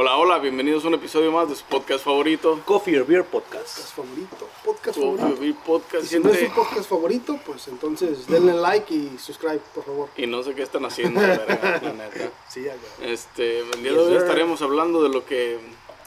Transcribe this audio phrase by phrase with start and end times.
[0.00, 2.60] Hola, hola, bienvenidos a un episodio más de su podcast favorito.
[2.64, 3.66] Coffee or Beer Podcast.
[3.66, 4.48] Podcast favorito.
[4.64, 5.40] Podcast Coffee favorito.
[5.40, 6.04] Beer Podcast.
[6.04, 10.08] Y si no es su podcast favorito, pues entonces denle like y subscribe, por favor.
[10.16, 12.30] Y no sé qué están haciendo, la verga, la neta.
[12.48, 13.06] Sí, ya, ya.
[13.08, 15.58] Este, el día de hoy estaremos hablando de lo que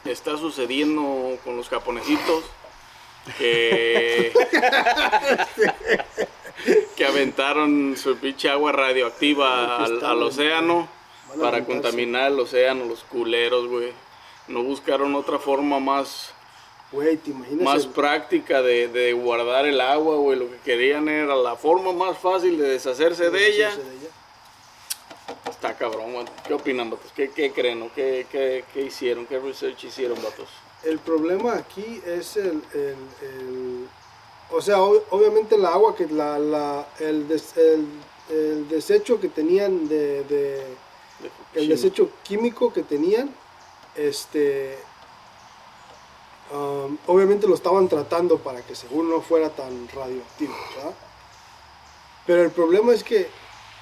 [0.06, 2.46] está sucediendo con los japonesitos
[3.38, 4.32] que,
[6.96, 11.01] que aventaron su pinche agua radioactiva al, al océano
[11.40, 11.66] para aventarse.
[11.82, 13.92] contaminar el océano, los culeros, güey.
[14.48, 16.32] No buscaron otra forma más,
[16.92, 17.64] Güey, te imaginas.
[17.64, 20.38] más el- práctica de, de guardar el agua, güey.
[20.40, 23.66] Lo que querían era la forma más fácil de deshacerse de ella.
[23.70, 24.10] deshacerse de ella?
[25.50, 26.26] Está cabrón, güey.
[26.48, 27.12] ¿Qué opinan, vatos?
[27.16, 27.82] ¿Qué, qué creen?
[27.84, 29.26] o ¿Qué, qué, qué hicieron?
[29.26, 30.50] ¿Qué research hicieron, vatos?
[30.84, 32.62] El problema aquí es el.
[32.74, 33.88] el- el-
[34.54, 39.88] o sea, ob- obviamente la agua, que la, la, el, des- el, desecho que tenían
[39.88, 40.64] de De
[41.56, 43.34] el desecho químico que tenían,
[43.96, 44.78] este,
[46.54, 50.94] um, obviamente lo estaban tratando para que según no fuera tan radioactivo, ¿verdad?
[52.26, 53.28] Pero el problema es que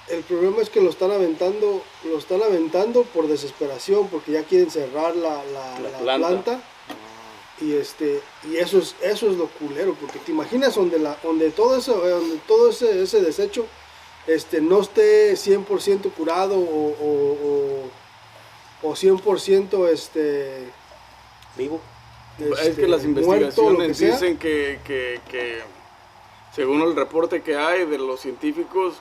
[0.08, 4.72] el problema es que lo están aventando, lo están aventando por desesperación, porque ya quieren
[4.72, 6.28] cerrar la, la- La la planta.
[6.28, 6.60] planta.
[7.62, 11.52] Y este, y eso es, eso es lo culero, porque te imaginas donde la, donde
[11.52, 13.68] todo eso, eh, donde todo ese, ese desecho
[14.30, 17.90] este, no esté 100% curado o, o,
[18.84, 20.70] o, o 100% este,
[21.58, 21.82] Vivo.
[22.38, 25.62] es este, que las muerto, investigaciones que dicen que, que, que,
[26.56, 28.96] según el reporte que hay de los científicos,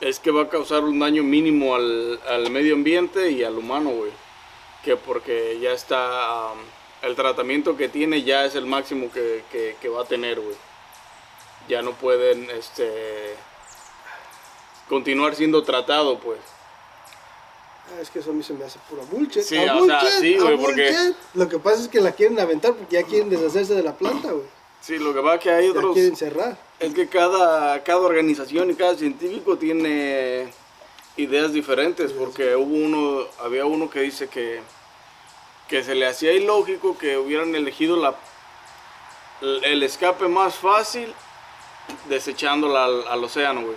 [0.00, 3.90] es que va a causar un daño mínimo al, al medio ambiente y al humano,
[3.90, 4.10] güey.
[4.84, 6.58] Que porque ya está, um,
[7.02, 10.56] el tratamiento que tiene ya es el máximo que, que, que va a tener, güey.
[11.68, 13.34] Ya no pueden, este,
[14.88, 16.38] continuar siendo tratado, pues.
[17.88, 19.42] Ah, es que eso a mí se me hace pura bullshit.
[19.42, 21.12] Sí, A o sea, sí, güey, porque-.
[21.34, 24.32] Lo que pasa es que la quieren aventar porque ya quieren deshacerse de la planta,
[24.32, 24.46] güey.
[24.80, 25.94] Sí, lo que va que hay Ya otros...
[25.94, 26.56] quieren cerrar.
[26.78, 30.48] Es que cada, cada organización y cada científico tiene
[31.16, 34.60] ideas diferentes, porque hubo uno, había uno que dice que,
[35.68, 38.14] que se le hacía ilógico que hubieran elegido la,
[39.40, 41.12] el el escape más fácil
[42.08, 43.76] desechándola al, al océano, güey.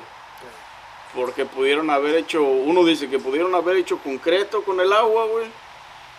[1.15, 5.47] Porque pudieron haber hecho, uno dice que pudieron haber hecho concreto con el agua, güey.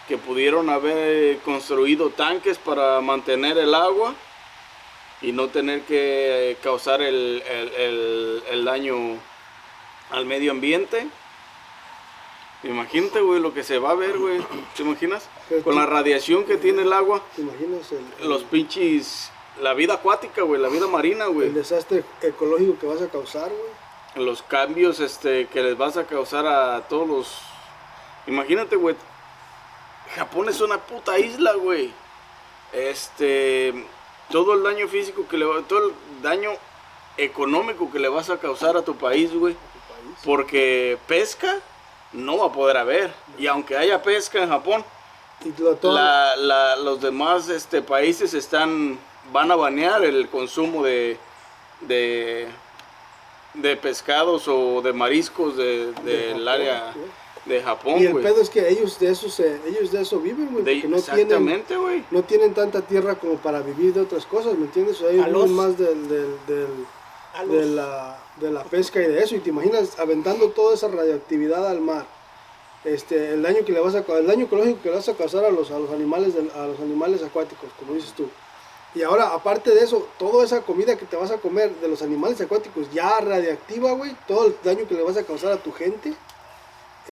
[0.08, 4.14] Que pudieron haber construido tanques para mantener el agua
[5.22, 8.96] y no tener que causar el, el- el- el daño
[10.10, 11.06] al medio ambiente.
[12.62, 14.40] Imagínate, güey, lo que se va a ver, güey.
[14.76, 15.28] ¿Te imaginas?
[15.48, 19.30] Pero Con tú- la radiación que tiene el agua, ¿Te imaginas el, el- los pinches,
[19.62, 21.48] la vida acuática, güey, la vida marina, el güey.
[21.50, 23.79] desastre ecológico que vas a causar, güey?
[24.16, 27.38] Los cambios este, que les vas a causar a todos los...
[28.26, 28.96] Imagínate, güey.
[30.16, 31.92] Japón es una puta isla, güey.
[32.72, 33.86] Este...
[34.30, 35.60] Todo el daño físico que le va...
[35.62, 36.50] Todo el daño
[37.16, 39.56] económico que le vas a causar a tu país, güey.
[40.24, 41.56] Porque pesca
[42.12, 43.12] no va a poder haber.
[43.38, 44.84] Y aunque haya pesca en Japón,
[45.94, 48.98] la- la- los demás este, países están
[49.32, 51.16] van a banear el consumo de,
[51.82, 52.48] de,
[53.54, 56.94] de pescados o de mariscos de- De del Japón, área
[57.46, 60.48] de Japón, Y el pedo es que ellos de eso se, ellos de eso viven,
[60.52, 62.04] güey, De- porque no tienen, exactamente, güey.
[62.10, 64.96] no tienen tanta tierra como para vivir de otras cosas, ¿me entiendes?
[64.96, 66.86] O sea, ellos viven más del, del, del-
[67.48, 71.66] de, la, de la pesca y de eso, y te imaginas aventando toda esa radioactividad
[71.66, 72.04] al mar,
[72.84, 75.14] este, el daño que le vas a, ca- el daño ecológico que le vas a
[75.14, 78.28] causar a los, a los animales, del- a los animales acuáticos, como dices tú.
[78.94, 82.02] Y ahora, aparte de eso, toda esa comida que te vas a comer de los
[82.02, 85.72] animales acuáticos ya radiactiva, güey, todo el daño que le vas a causar a tu
[85.72, 86.14] gente.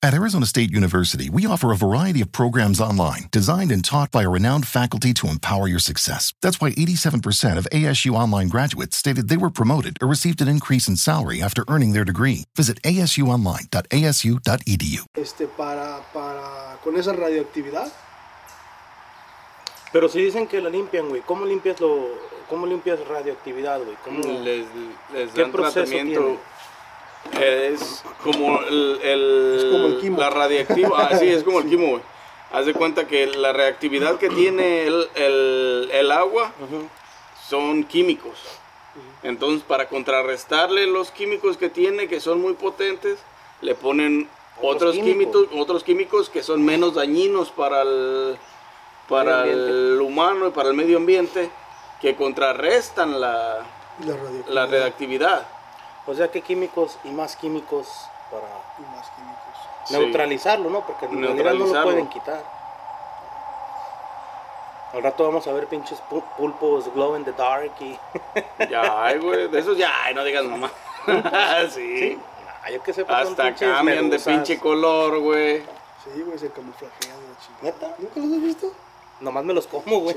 [0.00, 4.22] At Arizona State University, we offer a variety of programs online designed and taught by
[4.22, 6.32] a renowned faculty to empower your success.
[6.40, 10.86] That's why 87% of ASU online graduates stated they were promoted or received an increase
[10.86, 12.44] in salary after earning their degree.
[12.54, 15.04] Visit asuonline.asu.edu.
[15.14, 17.90] este, para, para, con esa radioactividad.
[19.92, 22.08] Pero si dicen que la limpian, güey, ¿cómo limpias lo,
[22.48, 23.96] cómo limpias radioactividad, güey?
[24.04, 24.20] ¿Cómo?
[24.42, 24.66] Les,
[25.14, 26.36] les ¿Qué dan proceso tratamiento.
[27.40, 30.18] Es como el, el- Es como el quimo.
[30.18, 31.08] la radiactiva.
[31.10, 32.02] Ah, sí, es como el quimo, güey.
[32.52, 36.52] Haz de cuenta que la reactividad que tiene el, el- el agua
[37.48, 38.38] son químicos.
[39.22, 43.18] Entonces, para contrarrestarle los químicos que tiene, que son muy potentes,
[43.60, 44.28] le ponen
[44.60, 45.34] Otros otros químicos.
[45.42, 48.38] químicos, otros químicos que son menos dañinos para el,
[49.08, 51.50] para el humano y para el medio ambiente,
[52.00, 53.58] que contrarrestan la,
[54.00, 54.46] La radioactividad.
[54.54, 55.42] la reactividad.
[56.06, 57.88] O sea, ¿qué químicos y más químicos
[58.30, 58.46] para...
[58.78, 59.38] Y más químicos.
[59.86, 59.94] Sí.
[59.98, 60.86] Neutralizarlo, ¿no?
[60.86, 62.42] Porque en realidad no lo pueden quitar.
[64.94, 67.98] Al rato vamos a ver pinches pu- pulpos glow in the dark y...
[68.70, 70.70] Ya, ay, güey, de esos ya, ay, no digas mamá.
[71.70, 72.18] sí.
[72.64, 75.62] Ah, yo que sé, Hasta cambian de pinche color, güey.
[76.04, 77.62] Sí, güey, se camuflajean la chingada.
[77.62, 77.94] ¿Neta?
[77.98, 78.72] ¿Nunca los has visto?
[79.20, 80.16] Nomás me los como, güey.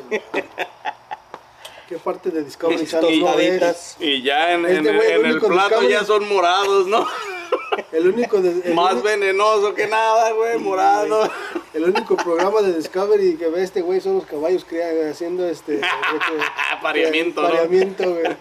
[1.89, 3.97] ¿Qué parte de Discovery Channel no ves?
[3.99, 6.87] Y ya en, Este en- güey, el en el único plato Discovery- ya son morados,
[6.87, 7.05] ¿no?
[7.93, 11.29] El único, de- el Más venenoso que nada, güey, morado.
[11.73, 15.75] el único programa de Discovery que ve este güey son los caballos cría- haciendo este...
[15.75, 15.83] este-
[16.73, 17.47] Apareamiento, ¿no?
[17.47, 18.35] Apareamiento, güey.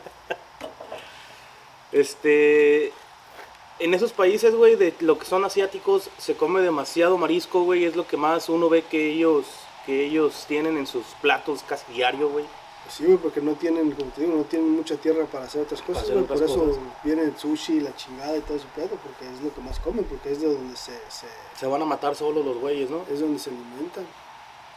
[1.92, 2.92] Este.
[3.78, 7.84] En esos países, güey, de lo que son asiáticos, se come demasiado marisco, güey.
[7.84, 9.46] Es lo que más uno ve que ellos,
[9.90, 12.44] que ellos tienen en sus platos casi diario, güey.
[12.88, 15.82] Sí, güey, porque no tienen, como te digo, no tienen mucha tierra para hacer otras
[15.82, 16.26] cosas, hacer güey.
[16.26, 16.82] Por otras eso cosas.
[17.04, 20.04] viene el sushi, la chingada y todo ese pedo, porque es lo que más comen,
[20.04, 21.26] porque es de donde se, se-
[21.58, 23.04] Se van a matar solos los güeyes, ¿no?
[23.12, 24.06] es donde se alimentan.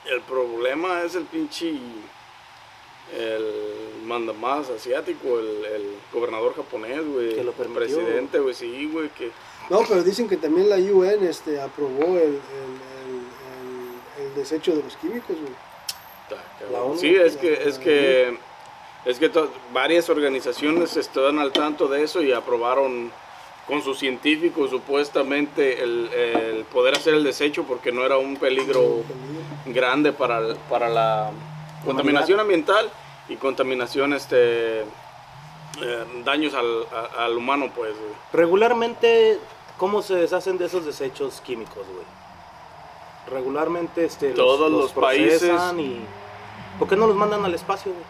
[0.06, 1.78] El problema es el pinche.
[3.16, 7.36] El mandamás asiático, el, el gobernador japonés, güey.
[7.36, 7.98] Que lo el permitió.
[7.98, 9.32] presidente, güey, sí, güey, que.
[9.70, 12.42] No, pero dicen que también la UN este, aprobó el, el,
[14.34, 15.54] el- desecho de los químicos, güey.
[16.82, 16.98] ONU.
[16.98, 18.38] Sí, es que, es que,
[19.06, 23.12] es que to- varias organizaciones están al tanto de eso y aprobaron
[23.68, 29.04] con sus científicos supuestamente el, el poder hacer el desecho porque no era un peligro
[29.66, 31.32] grande para, para la
[31.86, 32.90] contaminación ambiental
[33.30, 34.86] y contaminación, este, eh,
[36.26, 37.92] daños al, a- al humano, pues.
[37.94, 38.12] güey.
[38.34, 39.38] Regularmente,
[39.78, 42.23] ¿cómo se deshacen de esos desechos químicos, güey?
[43.30, 44.30] Regularmente, este.
[44.30, 46.02] los- Todos los países- Y...
[46.80, 48.04] ¿Por qué no los mandan al espacio, güey?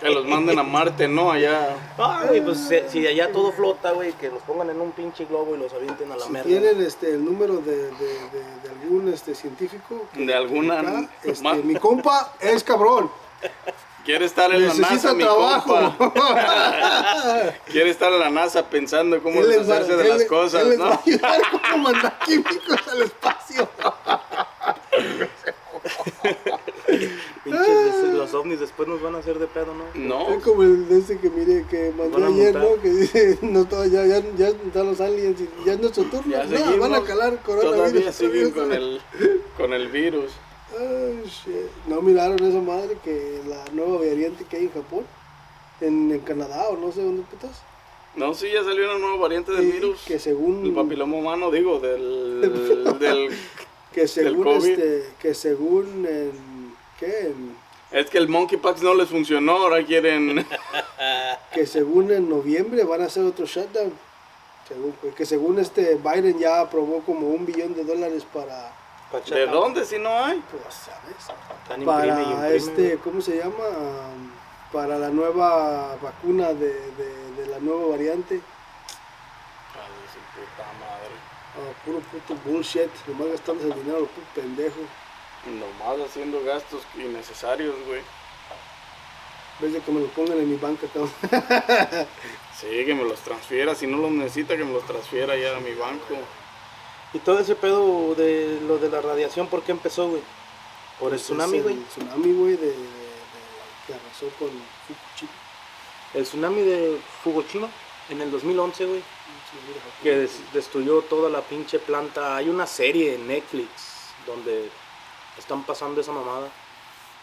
[0.00, 1.30] Que los manden a Marte, ¿no?
[1.30, 1.76] Allá.
[1.98, 5.26] Ah, güey, pues si, si allá todo flota, güey, que los pongan en un pinche
[5.26, 6.48] globo y los avienten a la Si merda.
[6.48, 11.08] tienen este, el número de, de- de- de algún este, científico, que- De alguna- acá,
[11.22, 13.10] este, mi compa es cabrón.
[14.04, 15.94] Quiere estar en la NASA, mi trabajo.
[15.98, 17.54] compa.
[17.70, 20.62] Quiere estar en la NASA pensando cómo Él les va- deshacerse de él- las cosas,
[20.62, 20.84] él les ¿no?
[20.86, 23.68] va a ayudar cómo mandar químicos al espacio.
[27.44, 29.84] Pinches los ovnis después nos van a hacer de pedo, ¿no?
[29.94, 32.54] No, Es como el de ese que mire que mandé a ayer.
[32.56, 32.80] ¿no?
[32.80, 36.30] Que dice, no, todo, ya, ya, ya están los aliens y ya es nuestro turno.
[36.32, 36.78] ya no, seguimos.
[36.90, 37.76] van a calar coronavirus.
[37.76, 39.00] Todavía siguen con el,
[39.56, 40.32] con el virus.
[40.78, 41.70] Ay, shit.
[41.88, 45.04] No miraron esa madre que la nueva variante que hay en Japón,
[45.80, 47.62] en, en Canadá o no sé dónde putas.
[48.16, 50.02] No, sí, ya salió una nueva variante del Sí, virus.
[50.06, 52.40] que según El papiloma humano, digo, del...
[52.98, 53.30] del
[53.92, 54.68] que según COVID.
[54.70, 57.32] este que según en, ¿qué?
[57.92, 60.44] Es que el Monkeypox no les funcionó, ahora quieren...
[61.54, 63.92] que según en noviembre van a hacer otro shutdown.
[64.68, 68.72] Según, que según este Biden ya aprobó como un billón de dólares para
[69.28, 70.42] ¿De dónde si no hay?
[70.50, 71.38] pues, ¿sabes?
[71.70, 72.98] Imprime y para imprime, este.
[72.98, 73.64] ¿cómo se llama?
[74.72, 78.34] Para la nueva vacuna de, de- de la nueva variante.
[79.74, 81.14] Ay, su puta madre.
[81.56, 84.80] Ah, puro puto bullshit, nomás gastamos el dinero, puto pendejo.
[85.46, 88.00] Nomás haciendo gastos innecesarios, güey.
[88.00, 91.12] En vez de que me lo pongan en mi banca account.
[92.60, 93.74] Sí, que me los transfiera.
[93.74, 96.14] Si no los necesita, que me los transfiera ya a mi banco.
[97.12, 100.22] Y todo ese pedo de lo de la radiación, ¿por qué empezó, güey?
[100.98, 101.74] Por el Ese tsunami, güey.
[101.74, 103.10] El tsunami, güey, de, de- de-
[103.86, 104.48] que arrasó con
[104.86, 105.32] Fukushima.
[106.14, 107.68] El tsunami de Fukushima
[108.10, 109.02] en el 2011, güey.
[110.02, 112.36] Que des- destruyó toda la pinche planta.
[112.36, 113.68] Hay una serie en Netflix
[114.26, 114.70] donde
[115.38, 116.48] están pasando esa mamada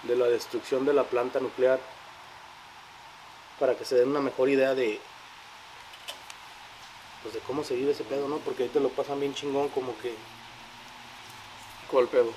[0.04, 1.80] de la destrucción de la planta nuclear
[3.60, 5.00] para que se den una mejor idea de
[7.22, 8.38] pues de cómo se vive ese pedo, ¿no?
[8.38, 10.14] Porque ahí te lo pasan bien chingón como que
[11.90, 12.34] ¿Cuál pedo?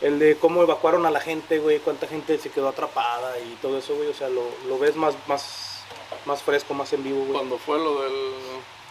[0.00, 3.76] el de cómo evacuaron a la gente, güey, cuánta gente se quedó atrapada y todo
[3.78, 5.84] eso, güey, o sea, lo, lo ves más más
[6.24, 7.32] más fresco, más en vivo, güey.
[7.32, 8.32] Cuando fue lo del...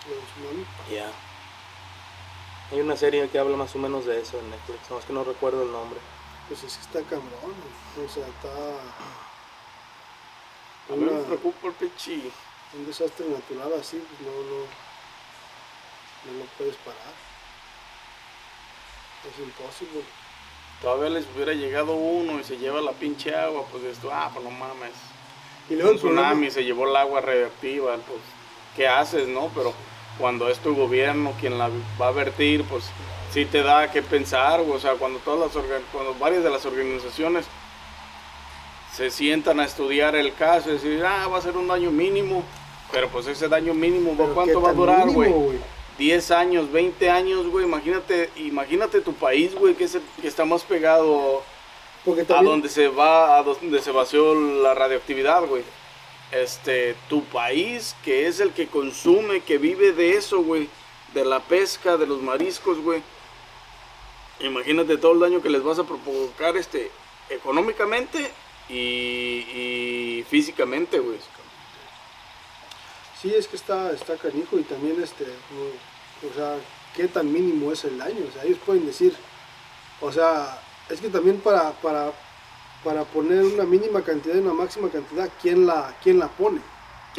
[0.02, 0.66] Tsunami.
[0.92, 1.12] Ya.
[2.72, 5.14] Hay una serie que habla más o menos de eso en Netflix, no es que
[5.14, 6.00] no recuerdo el nombre.
[6.48, 7.30] Pues es que está cabrón,
[7.96, 8.06] güey.
[8.06, 8.50] O sea, está
[10.94, 12.32] A mí me preocupa el pinche...
[12.74, 14.60] un desastre natural así, pues no, no,
[16.32, 17.14] no lo puedes parar.
[19.28, 20.04] Es imposible.
[20.82, 24.44] Todavía les hubiera llegado uno y se lleva la pinche agua, pues esto, ah, pues
[24.46, 24.92] no mames.
[25.70, 28.20] Y luego Un problema- tsunami, se llevó el agua radioactiva, pues,
[28.76, 29.50] ¿qué haces, no?
[29.54, 29.74] Pero
[30.18, 32.86] cuando es tu gobierno quien la va a vertir, pues,
[33.34, 36.66] sí te da que pensar, o sea, cuando todas las organ- cuando varias de las
[36.66, 37.46] organizaciones
[38.94, 42.44] se sientan a estudiar el caso y decir, ah, va a ser un daño mínimo,
[42.92, 45.32] Pero pues ese daño mínimo, Pero ¿cuánto va a durar, güey?
[45.98, 47.66] 10 años, 20 años, güey.
[47.66, 51.44] Imagínate, imagínate tu país, güey, que es el que está más pegado
[52.06, 55.64] Porque a donde se va, a donde se vació la radioactividad, güey.
[56.32, 60.70] Este, tu país, que es el que consume, que vive de eso, güey,
[61.14, 63.02] de la pesca, de los mariscos, güey.
[64.40, 66.92] Imagínate todo el daño que les vas a provocar, este,
[67.30, 68.32] económicamente
[68.70, 68.76] y,
[69.54, 71.18] y físicamente, güey.
[73.22, 76.56] Sí, es que está, está canijo y también, este, o, o sea,
[76.96, 78.26] qué tan mínimo es el daño.
[78.30, 79.14] O sea, ellos pueden decir,
[80.02, 80.60] o sea,
[80.90, 82.12] es que también para, para,
[82.84, 86.62] para poner una mínima cantidad y una máxima cantidad, ¿quién la, quién la pone?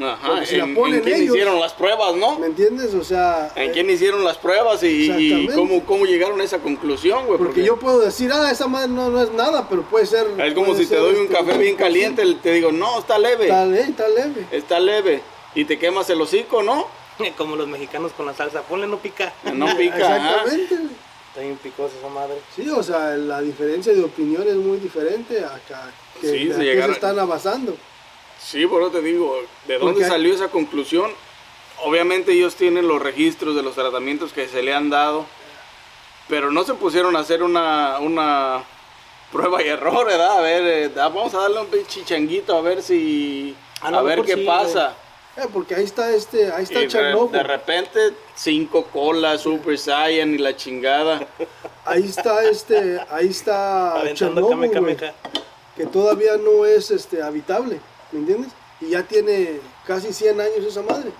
[0.00, 2.38] Ajá, Porque si la en, ponen en quién ellos- hicieron las pruebas, ¿no?
[2.38, 2.94] ¿Me entiendes?
[2.94, 6.58] O sea, ¿En eh, quién hicieron las pruebas y, y cómo, cómo llegaron a esa
[6.58, 7.38] conclusión, güey?
[7.38, 10.26] porque yo puedo decir, ah, esa madre no, no es nada, pero puede ser.
[10.38, 13.44] Es como si te doy un este, café bien caliente, te digo, no, está leve,
[13.44, 14.46] Está, le- está leve.
[14.52, 15.22] está leve.
[15.54, 16.86] Y te quemas el hocico, ¿no?
[17.36, 18.62] Como los mexicanos con la salsa.
[18.62, 19.32] Ponle no pica.
[19.52, 20.16] No pica.
[20.16, 20.30] ajá.
[20.44, 20.74] Exactamente.
[21.28, 22.40] Está bien picosa esa madre.
[22.56, 25.90] Sí, o sea, la diferencia de opinión es muy diferente acá.
[26.20, 27.76] Que, Sí, se llegaron- se están abasando.
[28.38, 29.36] Sí, por eso te digo,
[29.68, 31.10] ¿de dónde salió esa conclusión?
[31.84, 35.24] Obviamente ellos tienen los registros de los tratamientos que se le han dado,
[36.28, 38.64] pero no se pusieron a hacer una, una
[39.30, 40.38] prueba y error, ¿verdad?
[40.38, 43.54] A ver, eh, vamos a darle un pinche changuito a ver si...
[43.82, 44.90] A A, ver qué sí, pasa.
[44.90, 44.94] Eh,
[45.52, 47.32] porque ahí está este, ahí está Chernobyl.
[47.32, 47.98] de repente,
[48.34, 51.26] cinco colas, Super Saiyan y la chingada.
[51.84, 54.70] Ahí está este, ahí está Chernobyl,
[55.76, 57.80] que todavía no es este habitable,
[58.12, 58.52] ¿me entiendes?
[58.80, 61.10] Y ya tiene casi 100 años esa madre.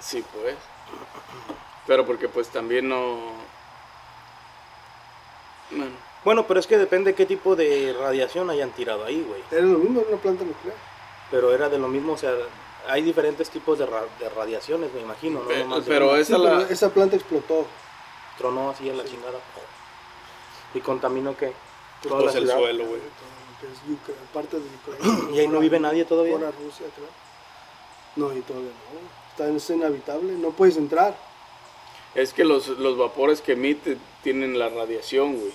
[0.00, 0.56] Sí, pues.
[1.86, 3.32] Pero porque pues también no...
[5.70, 5.92] Bueno,
[6.24, 9.42] Bueno, pero es que depende qué tipo de radiación hayan tirado ahí, güey.
[9.50, 10.76] Era lo mismo, era una planta nuclear.
[11.30, 12.32] Pero era de lo mismo, o sea,
[12.88, 15.48] hay diferentes tipos de, ra- de radiaciones, me imagino, ¿no?
[15.80, 16.18] De pero una.
[16.18, 17.66] es- Sí, Esa pero la- esa planta explotó.
[18.38, 19.38] Tronó así en la chingada.
[20.74, 21.52] ¿Y contaminó qué?
[22.02, 22.58] Toda pues la el ciudad.
[22.60, 23.00] suelo, güey.
[23.60, 25.30] Que es Ucra- parte de Ucrania.
[25.32, 26.36] ¿Y ahí no vive nadie todavía?
[26.36, 27.12] Rusia, claro.
[28.16, 29.00] No, y todavía no.
[29.30, 31.16] Está es inhabitable, no puedes entrar.
[32.14, 35.52] Es que los, los vapores que emite tienen la radiación, güey.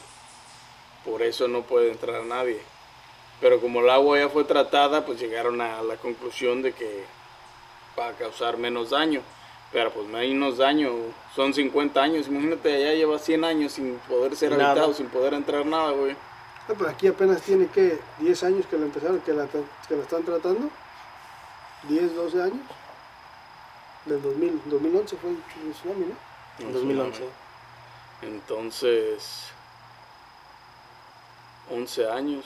[1.06, 2.62] Por eso no puede entrar nadie.
[3.40, 7.04] Pero como el agua ya fue tratada, pues llegaron a la conclusión de que
[7.98, 9.22] va a causar menos daño.
[9.72, 10.92] Pero pues menos daño,
[11.34, 12.28] son 50 años.
[12.28, 14.72] Imagínate, allá lleva 100 años sin poder ser Nada.
[14.72, 16.12] habitado, sin poder entrar nada, güey.
[16.68, 20.02] Ah, pero aquí apenas tiene que 10 años que la empezaron, que la, que la
[20.02, 20.70] están tratando.
[21.88, 22.60] 10, 12 años.
[24.06, 26.66] Del 2000, 2011 fue el tsunami, ¿no?
[26.66, 27.24] En 2011.
[28.24, 29.52] Entonces,
[31.70, 32.46] 11 años.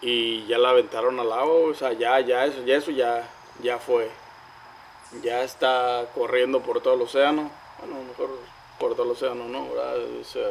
[0.00, 3.28] Y ya la aventaron al agua, o sea, ya, ya, eso, ya, eso ya,
[3.62, 4.10] ya fue.
[5.22, 7.50] Ya está corriendo por todo el océano.
[7.78, 8.30] Bueno, a mejor
[8.78, 9.64] por todo el océano, ¿no?
[9.64, 10.50] O sea,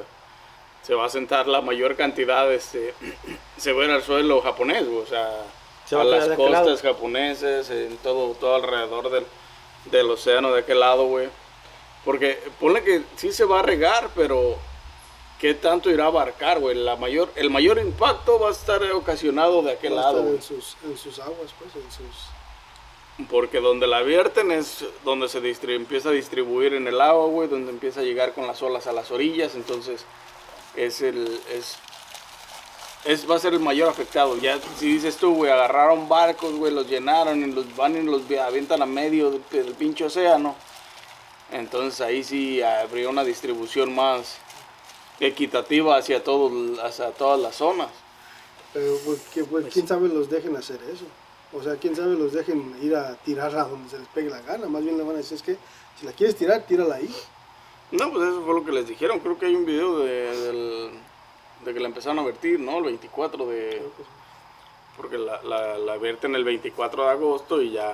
[0.81, 2.93] se va a sentar la mayor cantidad, este,
[3.57, 5.29] se va a ir al suelo japonés, güey, o sea,
[5.85, 6.65] Se a a las de aquel lado.
[6.65, 9.25] costas japoneses, en todo, todo alrededor del,
[9.85, 11.29] del océano de aquel lado, güey.
[12.05, 14.55] Porque ponle que sí se va a regar, pero
[15.39, 16.75] ¿qué tanto irá a abarcar, güey?
[16.75, 20.23] La mayor, el mayor impacto va a estar ocasionado de aquel Va a lado, estar
[20.23, 20.35] güey.
[20.37, 22.29] en sus, en sus aguas, pues, en sus...
[23.31, 25.39] Porque donde la vierten es donde se
[25.73, 28.93] empieza a distribuir en el agua, güey, donde empieza a llegar con las olas a
[28.93, 30.05] las orillas, entonces
[30.75, 31.77] es el es,
[33.05, 34.37] es va a ser el mayor afectado.
[34.37, 38.27] Ya si dices tú, güey, agarraron barcos, güey, los llenaron y los van y los
[38.27, 40.55] vi- avientan a medio del, del pinche océano.
[41.51, 44.37] Entonces ahí sí habría una distribución más
[45.19, 46.51] equitativa hacia todo,
[46.83, 47.87] hacia todas las zonas.
[48.73, 51.05] Pero, pues, que, pues, quién sabe los dejen hacer eso.
[51.53, 54.67] O sea, quién sabe los dejen ir a tirarla donde se les pegue la gana.
[54.67, 55.57] Más bien le van a decir, es que
[55.99, 57.13] si la quieres tirar, tírala ahí.
[57.91, 59.19] No, pues eso fue lo que les dijeron.
[59.19, 60.91] Creo que hay un video de, del-
[61.63, 62.77] de que la empezaron a vertir, ¿no?
[62.79, 63.81] El 24 de...
[64.97, 67.93] Porque la, la, la vierten el 24 de agosto y ya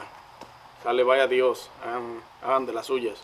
[0.83, 3.19] sale, vaya Dios, hagan, hagan de las suyas.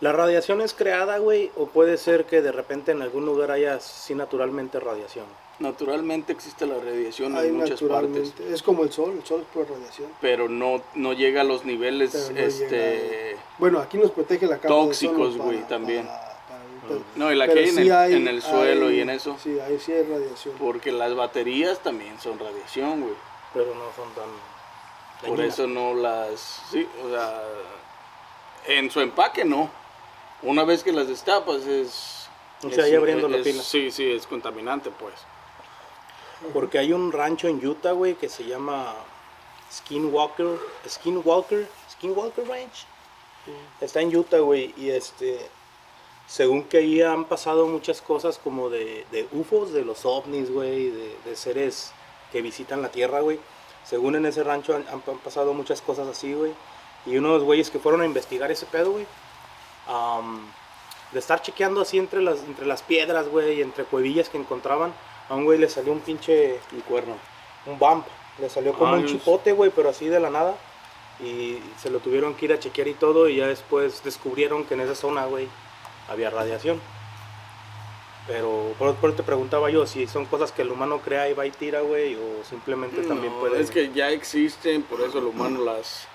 [0.00, 1.50] ¿La radiación es creada, güey?
[1.56, 5.26] ¿O puede ser que de repente en algún lugar haya sí naturalmente radiación?
[5.60, 8.32] Naturalmente existe la radiación Ahí en muchas partes.
[8.50, 10.10] Es como el sol, el sol es pura radiación.
[10.20, 13.28] pero no, no llega a los niveles no este...
[13.30, 16.06] llega- Bueno, aquí nos protege la capa Tóxicos, güey, también.
[16.06, 18.42] para- para- pero- No, y la pero que hay en sí el, hay- en el
[18.42, 19.36] suelo hay- y en eso.
[19.42, 20.54] Sí, ahí sí hay radiación.
[20.58, 23.14] Porque las baterías también son radiación, güey.
[23.52, 24.24] Pero no son tan...
[25.20, 25.54] Por dañinas.
[25.54, 26.62] eso no las.
[26.70, 27.42] Sí, o sea.
[28.66, 29.70] En su empaque no.
[30.42, 32.26] Una vez que las destapas es.
[32.62, 33.62] O sea, es- ya abriendo la pila.
[33.62, 35.14] Sí, sí, es contaminante, pues.
[36.52, 38.94] Porque hay un rancho en Utah, güey, que se llama
[39.72, 42.86] Skinwalker, Skinwalker, Skinwalker Ranch.
[43.80, 45.38] Está en Utah, güey, y este,
[46.26, 50.90] según que ahí han pasado muchas cosas como de, de UFOs, de los ovnis, güey,
[50.90, 51.92] de, de seres
[52.32, 53.38] que visitan la Tierra, güey.
[53.84, 56.52] Según en ese rancho han, han pasado muchas cosas así, güey.
[57.06, 59.06] Y unos güeyes que fueron a investigar ese pedo, güey.
[59.86, 60.40] am,
[61.12, 64.92] de estar chequeando así entre las, entre las piedras, güey, entre cuevillas que encontraban,
[65.28, 67.16] a un güey le salió un pinche, Un cuerno.
[67.66, 68.06] un bump.
[68.38, 70.54] Le salió como Ay, un chipote, güey, pero así de la nada.
[71.20, 73.28] Y se lo tuvieron que ir a chequear y todo.
[73.28, 75.48] Y ya después descubrieron que en esa zona, güey,
[76.08, 76.80] había radiación.
[78.26, 81.44] Pero por, por te preguntaba yo si son cosas que el humano crea y va
[81.46, 83.60] y tira, güey, o simplemente también puede.
[83.60, 86.08] Es que ya existen, por eso el humano las,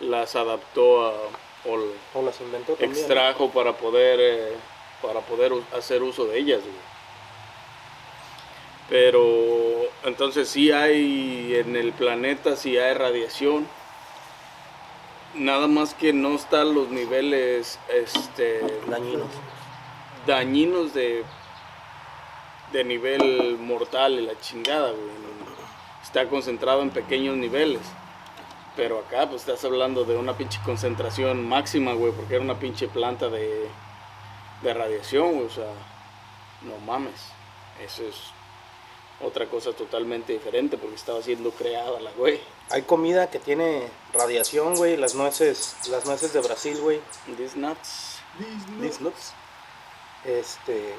[0.00, 1.10] las adaptó a,
[1.66, 1.78] o
[2.14, 2.92] O las inventó también.
[2.92, 2.98] ¿no?
[2.98, 4.52] extrajo para poder, eh,
[5.00, 6.60] para poder hacer uso de ellas.
[6.60, 6.93] güey.
[8.94, 13.66] Pero entonces sí hay en el planeta, sí hay radiación.
[15.34, 19.26] Nada más que no están los niveles este, Dañinos.
[20.28, 21.24] dañinos de,
[22.72, 25.10] de nivel mortal y la chingada, güey.
[26.00, 27.82] Está concentrado en pequeños niveles.
[28.76, 32.86] Pero acá, pues estás hablando de una pinche concentración máxima, güey, porque era una pinche
[32.86, 33.68] planta de,
[34.62, 35.46] de radiación, güey.
[35.46, 35.72] O sea,
[36.62, 37.32] no mames.
[37.84, 38.32] Eso es
[39.24, 42.40] otra cosa totalmente diferente porque estaba siendo creada la güey.
[42.70, 44.96] Hay comida que tiene radiación, güey.
[44.96, 47.00] Las nueces, las nueces de Brasil, güey.
[47.36, 48.18] These nuts.
[48.80, 49.32] These nuts.
[50.24, 50.94] Este.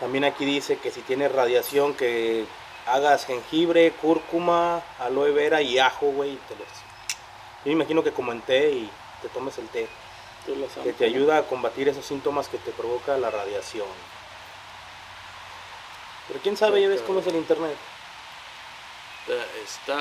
[0.00, 2.44] También aquí dice que si tiene radiación, que
[2.86, 6.32] hagas jengibre, cúrcuma, aloe vera y ajo, güey.
[6.32, 6.68] y te los-
[7.64, 8.90] Yo me imagino que como en té y
[9.22, 9.88] te tomes el té,
[10.84, 13.86] que te ayuda a combatir esos síntomas que te provoca la radiación.
[16.28, 17.76] Pero quién sabe, ya ves cómo es el internet.
[19.26, 19.42] Está,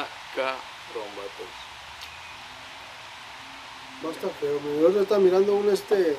[0.01, 1.51] está cabrón, vatos.
[4.03, 4.94] No está feo, güey.
[4.94, 6.17] Yo estaba mirando un este.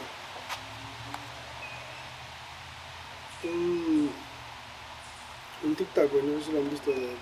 [3.44, 4.10] Un.
[5.64, 6.22] Un TikTok, güey.
[6.24, 7.14] No sé si lo han visto de- de- de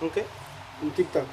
[0.00, 0.24] ¿Un qué?
[0.82, 1.26] un TikTok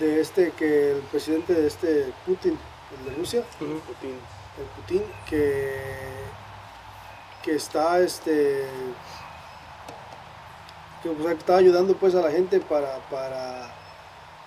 [0.00, 2.58] de este que el presidente de este Putin,
[2.98, 3.80] el de Rusia, Ujú.
[3.80, 4.18] Putin.
[4.58, 6.24] el Putin, que,
[7.42, 8.64] que está este
[11.02, 13.70] que o sea, que estaba ayudando pues a la gente para, para,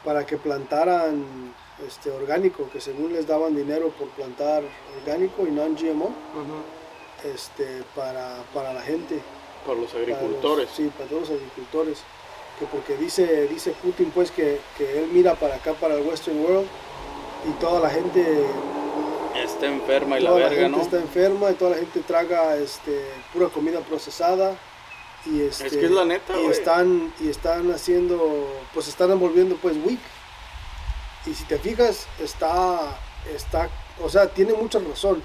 [0.04, 1.54] para que plantaran
[1.88, 4.62] este orgánico, que según les daban dinero por plantar
[5.00, 6.60] orgánico y non GMO, Ujú.
[7.24, 9.16] este, para, para la gente.
[9.16, 10.70] Los para los- agricultores.
[10.76, 12.00] sí, para todos los agricultores.
[12.60, 16.38] Que porque dice, dice Putin pues que, que él mira para acá, para el Western
[16.44, 16.68] World,
[17.48, 18.46] y toda la gente,
[19.36, 20.84] Está enferma y la toda la verga, gente ¿no?
[20.84, 24.58] está enferma y toda la gente traga este, pura comida procesada.
[25.26, 29.56] Y este, Es que es la neta, y están, y están haciendo, pues están envolviendo
[29.58, 30.00] pues weak.
[31.28, 32.98] Y si te fijas, está,
[33.36, 33.70] está,
[34.04, 35.22] o sea, tiene mucha razón.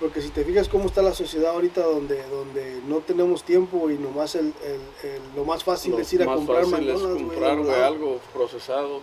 [0.00, 3.96] Porque si te fijas cómo está la sociedad ahorita donde, donde no tenemos tiempo y
[3.98, 7.56] nomás el, el- el- lo más fácil Lo es ir a comprar McDonald's, güey, comprar,
[7.58, 7.84] güey, verdad.
[7.86, 9.00] algo procesado.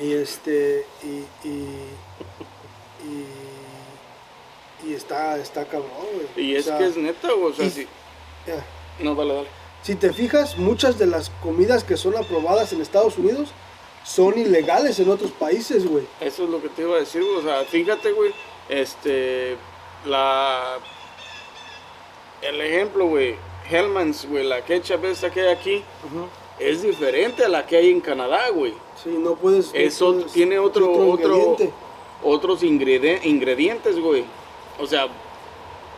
[0.00, 1.08] Y este, y,
[1.48, 1.66] y,
[3.04, 3.26] y,
[4.86, 6.46] y está, está cabrón, güey.
[6.48, 7.52] Y O es sea, que es neta, güey.
[7.52, 7.86] O sea, y- si...
[8.46, 8.64] ya.
[9.00, 9.48] No, dale, dale.
[9.82, 13.50] Si te fijas, muchas de las comidas que son aprobadas en Estados Unidos
[14.04, 16.04] son ilegales en otros países, güey.
[16.20, 17.36] Eso es lo que te iba a decir, güey.
[17.36, 18.32] O sea, fíjate, güey.
[18.68, 19.56] Este.
[20.06, 20.78] La.
[22.42, 23.36] El ejemplo, güey.
[23.70, 24.44] Hellman's, güey.
[24.44, 25.84] La ketchup esta que hay aquí.
[26.58, 28.74] Es diferente a la que hay en Canadá, güey.
[29.02, 29.72] Sí, no puedes.
[29.72, 31.72] no Eso puedes- tiene otro, otro, ingrediente.
[32.22, 34.24] otros ingredi- ingredientes, güey.
[34.80, 35.08] O sea,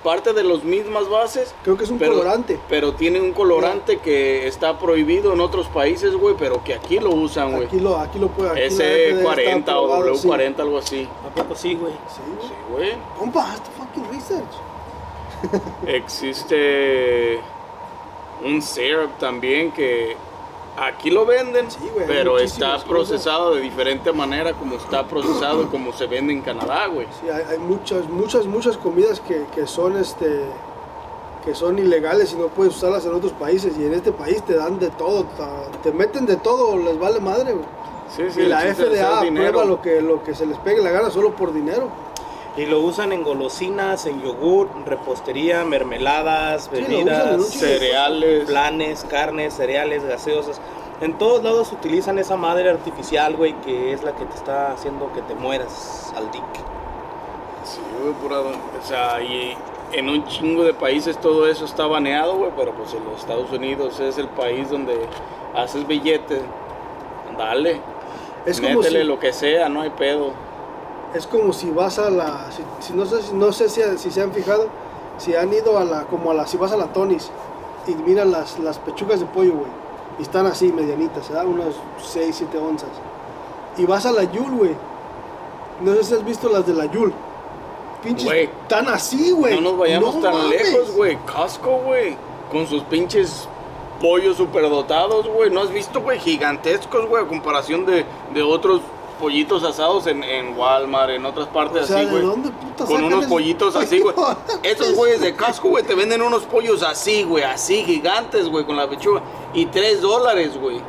[0.05, 1.55] parte de las mismas bases.
[1.65, 2.61] Creo que es un pero, colorante.
[2.69, 7.11] Pero tiene un colorante que está prohibido en otros países, güey, pero que aquí lo
[7.11, 7.67] usan, güey.
[7.67, 8.51] Aquí lo, aquí lo puede.
[8.51, 10.29] aquí la FDA está S40 o aprobado, sí.
[10.29, 11.09] W40, algo así.
[11.27, 11.93] ¿A poco sí, güey?
[11.93, 12.49] Sí, güey.
[12.49, 12.93] Sí, güey.
[13.19, 14.55] Compa, haz tu fucking research.
[15.87, 17.41] Existe
[18.45, 20.17] un syrup también que
[20.77, 25.69] aquí lo venden, Sí, güey, hay pero está procesado de diferente manera como está procesado
[25.71, 27.07] como se vende en Canadá, güey.
[27.21, 30.45] Sí, hay, hay muchas, muchas, muchas comidas que, que son este
[31.45, 34.55] que son ilegales y no puedes usarlas en otros países y en este país te
[34.55, 35.27] dan de todo,
[35.83, 37.67] te meten de todo, les vale madre, güey.
[38.09, 39.49] Sí, sí, y la FDA dinero.
[39.49, 41.89] aprueba lo que, lo que se les pegue la gana solo por dinero.
[42.57, 48.45] Y lo usan en golosinas, en yogur, repostería, mermeladas, Sí, bebidas, cereales.
[48.47, 50.61] planes, carnes, cereales, gaseosas.
[51.01, 55.13] En todos lados utilizan esa madre artificial, güey, que es la que te está haciendo
[55.13, 56.45] que te mueras al dick.
[57.65, 59.57] Sí, güey, pura- O sea, y
[59.93, 63.51] en un chingo de países todo eso está baneado, güey, pero pues en los Estados
[63.51, 64.97] Unidos es el país donde
[65.57, 66.41] haces billetes,
[67.37, 67.81] Dale.
[68.47, 70.31] Es como Métele si- lo que sea, no hay pedo.
[71.15, 74.11] Es como si vas a la, si, si no sé, si, no sé si, si
[74.11, 74.67] se han fijado,
[75.19, 77.31] si han ido a la, como a la, si vas a la Tonis
[77.87, 79.71] y miran las, las pechugas de pollo, güey,
[80.19, 81.47] y están así, medianitas, ¿verdad?
[81.47, 82.89] Unos 6, 7 onzas.
[83.77, 84.75] Y vas a la Yul, güey.
[85.83, 87.13] No sé si has visto las de la Yul.
[88.03, 88.49] Pinches, Güey.
[88.69, 89.55] tan así, güey.
[89.57, 90.51] No nos vayamos No tan mames.
[90.73, 91.17] lejos, güey.
[91.27, 92.17] Costco, güey.
[92.53, 93.49] Con sus pinches
[94.01, 95.51] pollos superdotados, güey.
[95.51, 96.19] ¿No has visto, güey?
[96.21, 97.25] Gigantescos, güey.
[97.25, 98.83] A comparación de, de otros
[99.15, 102.23] pollitos asados en, en Walmart, en otras partes O sea, así, ¿de güey.
[102.23, 104.15] dónde puta Con unos pollitos así, güey.
[104.63, 108.77] Esos güeyes de casco, güey, te venden unos pollos así, güey, así, gigantes, güey, con
[108.77, 109.23] la pechuga.
[109.53, 110.81] Y tres dólares, güey.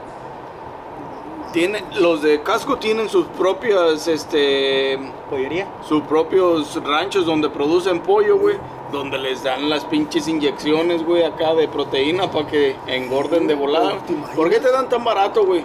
[1.54, 5.68] Tiene, los de casco tienen sus propias, este, ¿Pollería?
[5.88, 8.58] sus propios ranchos donde producen pollo, güey.
[8.92, 13.96] Donde les dan las pinches inyecciones, güey, acá de proteína para que engorden de volada.
[14.36, 15.64] ¿Por qué te dan tan barato, güey?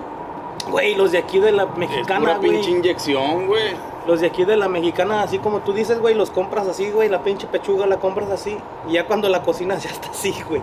[0.70, 2.50] Güey, los de aquí de la Es mexicana, pura güey.
[2.50, 3.74] pinche inyección, güey.
[4.06, 7.08] Los de aquí de la mexicana, así como tú dices, güey, los compras así, güey.
[7.08, 8.56] La pinche pechuga la compras así.
[8.88, 10.62] Y ya cuando la cocinas ya está así, güey.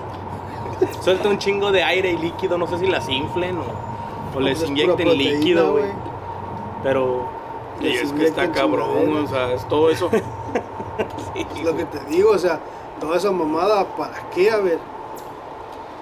[1.01, 2.57] Suelta un chingo de aire y líquido.
[2.57, 3.63] No sé si las inflen o,
[4.35, 5.91] o les Es pura inyecten proteína, líquido, güey.
[6.83, 7.29] Pero.
[7.79, 10.09] Y es que está cabrón, o sea, es todo eso.
[11.35, 12.59] Es lo que te digo, o sea,
[12.99, 14.49] toda esa mamada, ¿para qué?
[14.49, 14.79] A ver.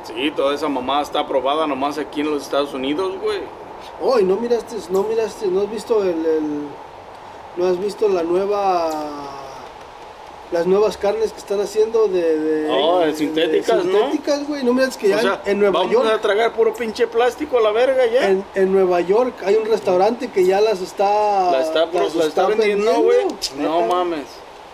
[0.03, 3.39] Sí, toda esa mamada está aprobada nomás aquí en los Estados Unidos, güey.
[4.01, 6.67] Oh, y no miraste, no miraste, no has visto el, el-
[7.57, 8.89] no has visto la nueva,
[10.51, 13.99] las nuevas carnes que están haciendo de, de- Oh, de de- sintéticas, ¿no?
[13.99, 16.73] sintéticas, güey, no miras que ya o sea, en Nueva vamos York, a tragar puro
[16.73, 18.29] pinche plástico a la verga ya.
[18.29, 22.25] en, en Nueva York hay un restaurante que ya las está, la está, las la
[22.25, 23.25] está vendiendo, güey.
[23.57, 24.25] No mames.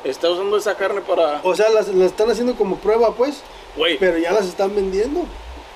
[0.04, 1.42] Está usando esa carne para.
[1.44, 3.42] O sea, las, las están haciendo como prueba, pues,
[3.78, 5.22] Güey, pero ya las están vendiendo.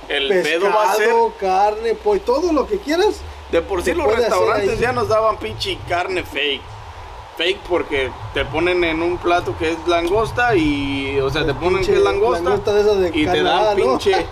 [0.10, 1.14] el Pescado, pedo va a ser.
[1.40, 3.18] carne, pollo, todo lo que quieras.
[3.52, 6.62] De por sí los restaurantes ya nos daban pinche carne fake.
[7.38, 11.86] Fake porque te ponen en un plato que es langosta y, o sea, te ponen
[11.86, 13.98] que es langosta, langosta de esas de y te dan ¿no?
[13.98, 14.26] pinche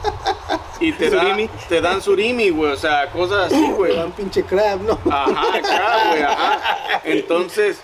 [0.79, 1.49] y te dan, Surimi.
[1.67, 3.95] te dan surimi, güey, o sea, cosas así, güey.
[3.95, 4.97] dan pinche crab, ¿no?
[5.11, 7.01] Ajá, acá, güey, ajá.
[7.03, 7.81] Entonces,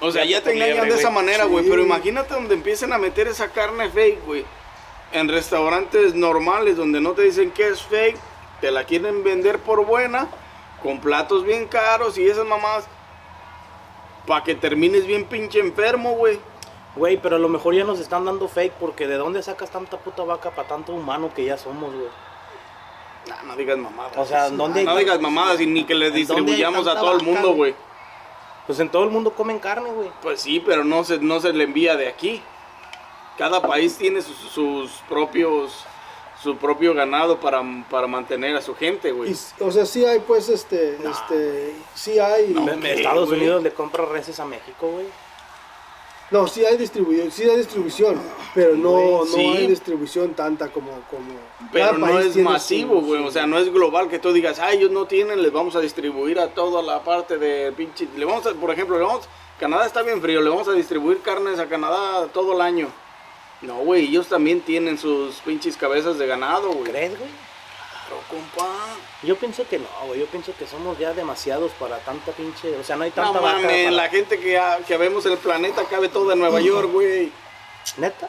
[0.00, 1.64] o sea, ya te Liebre, engañan de esa manera, güey.
[1.64, 1.70] Sí.
[1.70, 4.44] Pero imagínate donde empiecen a meter esa carne fake, güey.
[5.12, 8.18] En restaurantes normales donde no te dicen que es fake,
[8.60, 10.28] te la quieren vender por buena,
[10.86, 12.84] con platos bien caros y esas mamás.
[14.24, 16.38] Para que termines bien pinche enfermo, güey.
[16.94, 19.98] Güey, pero a lo mejor ya nos están dando fake porque ¿de dónde sacas tanta
[19.98, 22.08] puta vaca para tanto humano que ya somos, güey?
[23.28, 24.16] Nah, no digas mamadas.
[24.16, 26.94] O sea, ¿dónde no digas mamadas y ni que les ¿En dónde hay distribuyamos a
[26.94, 27.72] todo el mundo, güey?
[27.72, 27.74] güey.
[28.66, 30.10] Pues en todo el mundo comen carne, güey.
[30.22, 32.40] Pues sí, pero no se, no se le envía de aquí.
[33.36, 35.84] Cada país tiene sus, sus propios
[36.46, 39.32] su propio ganado para, para mantener a su gente, güey.
[39.32, 43.30] Y, o sea, sí hay, pues, este, este, sí hay, No, no, En ¿qué, Estados?
[43.30, 46.48] Unidos le compra reses a México, güey.
[46.48, 48.22] sí hay distribución, sí hay distribución,
[48.54, 51.34] pero no, no hay distribución tanta como, como.
[51.72, 53.24] Pero cada no país es masivo, güey.
[53.24, 55.80] O sea, no es global que tú digas, ah, ellos no tienen, les vamos a
[55.80, 58.08] distribuir a toda la parte de pinche.
[58.16, 59.28] Le vamos a, por ejemplo, le vamos.
[59.58, 62.88] Canadá está bien frío, le vamos a distribuir carnes a Canadá todo el año.
[63.62, 66.90] No, güey, ellos también tienen sus pinches cabezas de ganado, güey.
[66.90, 67.30] ¿Crees, güey?
[67.90, 68.68] Claro, compa.
[69.22, 70.20] Yo pienso que no, güey.
[70.20, 72.76] Yo pienso que somos ya demasiados para tanta pinche.
[72.76, 73.56] O sea, no hay No tanta vaca.
[73.62, 76.60] mames, para- la gente que, ha- que vemos en el planeta cabe toda en Nueva
[76.60, 77.32] York, güey.
[77.96, 78.28] Neta.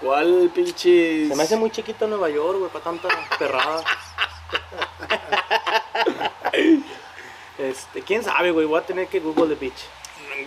[0.00, 1.28] ¿Cuál pinche?
[1.28, 3.82] Se me hace muy chiquito Nueva York, güey, para tanta perrada.
[7.58, 8.66] este, quién sabe, güey.
[8.66, 9.86] Voy a tener que Google the bitch.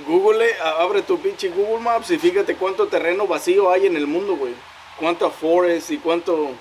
[0.05, 4.07] Google, a- abre tu pinche Google Maps y fíjate cuánto terreno vacío hay en el
[4.07, 4.53] mundo, güey.
[4.97, 6.51] Cuánto forest y cuánto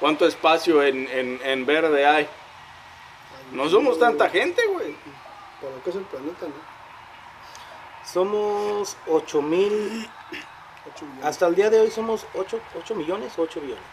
[0.00, 2.28] cuánto espacio en, en, en verde hay.
[3.52, 4.96] No somos tanta gente, güey.
[5.60, 6.72] Para lo que es el planeta, ¿no?
[8.04, 9.70] Somos 8 mil.
[9.70, 13.84] Millones, Hasta el día de hoy somos 8, 8 millones o 8 billones.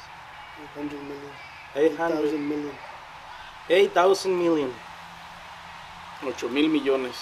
[0.74, 1.32] 800 million,
[1.76, 2.74] 800 8,000 million.
[3.70, 4.72] 8,000 million.
[6.28, 7.16] 8 mil millones.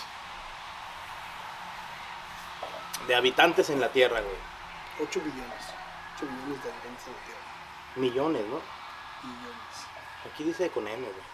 [3.08, 5.08] De habitantes en la Tierra, güey.
[5.08, 5.64] 8 billones.
[6.18, 7.42] 8 billones de habitantes en la Tierra.
[7.96, 8.62] Millones, ¿no?
[9.24, 9.78] Billones.
[10.32, 11.28] Aquí dice con N, güey.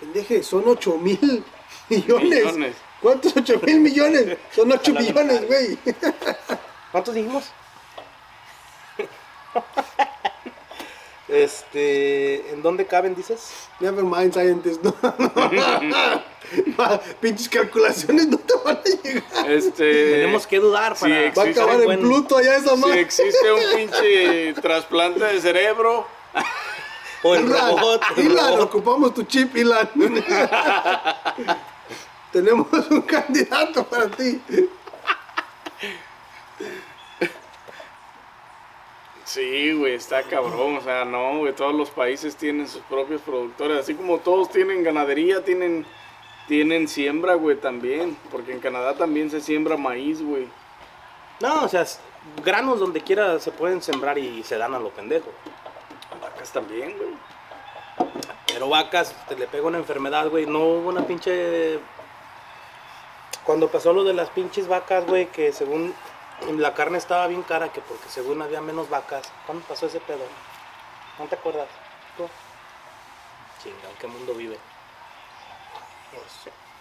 [0.00, 1.44] Pendeje, son 8 mil
[1.88, 2.44] millones.
[2.44, 2.76] Millones.
[3.00, 4.38] ¿Cuántos 8 mil millones?
[4.54, 5.78] Son 8 A la billones, güey.
[6.92, 7.50] ¿Cuántos dijimos?
[11.28, 13.50] este, ¿en dónde caben, dices?
[13.80, 14.82] Never mind, scientist.
[14.82, 14.94] No.
[17.20, 19.50] Pinches calculaciones no te van a llegar.
[19.50, 21.30] Este Tenemos que dudar para...
[21.32, 23.00] Va a acabar en buen- Pluto allá esa Si madre.
[23.00, 26.06] existe un pinche trasplante de cerebro,
[27.22, 28.02] O el Ilan, robot.
[28.16, 28.60] Ilan, robot.
[28.62, 29.88] ocupamos tu chip, Ilan.
[32.32, 34.40] Tenemos un candidato para ti.
[39.28, 40.78] Sí, güey, está cabrón.
[40.78, 43.78] O sea, no, güey, todos los países tienen sus propios productores.
[43.78, 45.84] Así como todos tienen ganadería, tienen,
[46.46, 48.16] tienen siembra, güey, también.
[48.30, 50.48] Porque en Canadá también se siembra maíz, güey.
[51.40, 51.84] No, o sea,
[52.42, 55.28] granos donde quiera se pueden sembrar y se dan a lo pendejo.
[56.22, 57.10] Vacas también, güey.
[58.46, 60.46] Pero vacas, te le pega una enfermedad, güey.
[60.46, 61.78] No hubo una pinche.
[63.44, 65.92] Cuando pasó lo de las pinches vacas, güey, que según
[66.46, 69.30] la carne estaba bien cara, que porque según había menos vacas.
[69.46, 70.24] ¿Cuándo pasó ese pedo?
[71.18, 71.68] ¿No te acuerdas?
[72.16, 72.28] ¿Tú?
[73.62, 74.58] Chinga, ¿en qué mundo vive?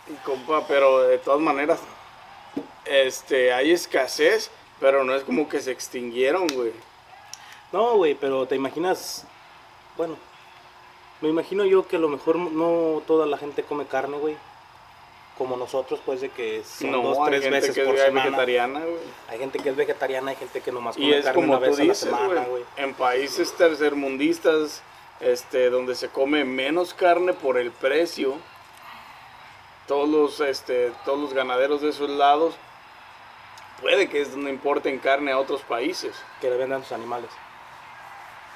[0.07, 1.79] Y compa, pero de todas maneras,
[2.85, 6.73] este, hay escasez, pero no es como que se extinguieron, güey.
[7.71, 9.25] No, güey, pero te imaginas.
[9.97, 10.15] Bueno,
[11.19, 14.37] me imagino yo que a lo mejor no toda la gente come carne, güey.
[15.38, 18.02] Como nosotros, pues, de que son No, dos, hay tres gente veces que por es
[18.02, 18.26] semana.
[18.26, 18.97] vegetariana, güey.
[19.28, 21.60] Hay gente que es vegetariana, hay gente que nomás come Y es carne como una
[21.67, 22.45] vez a la semana, güey.
[22.47, 22.63] güey.
[22.78, 24.82] En países tercermundistas,
[25.19, 28.36] este, donde se come menos carne por el precio,
[29.88, 32.56] todos los, este, todos los ganaderos de esos lados,
[33.80, 36.15] puede que es donde importen carne a otros países.
[36.41, 37.30] Que le vendan sus animales.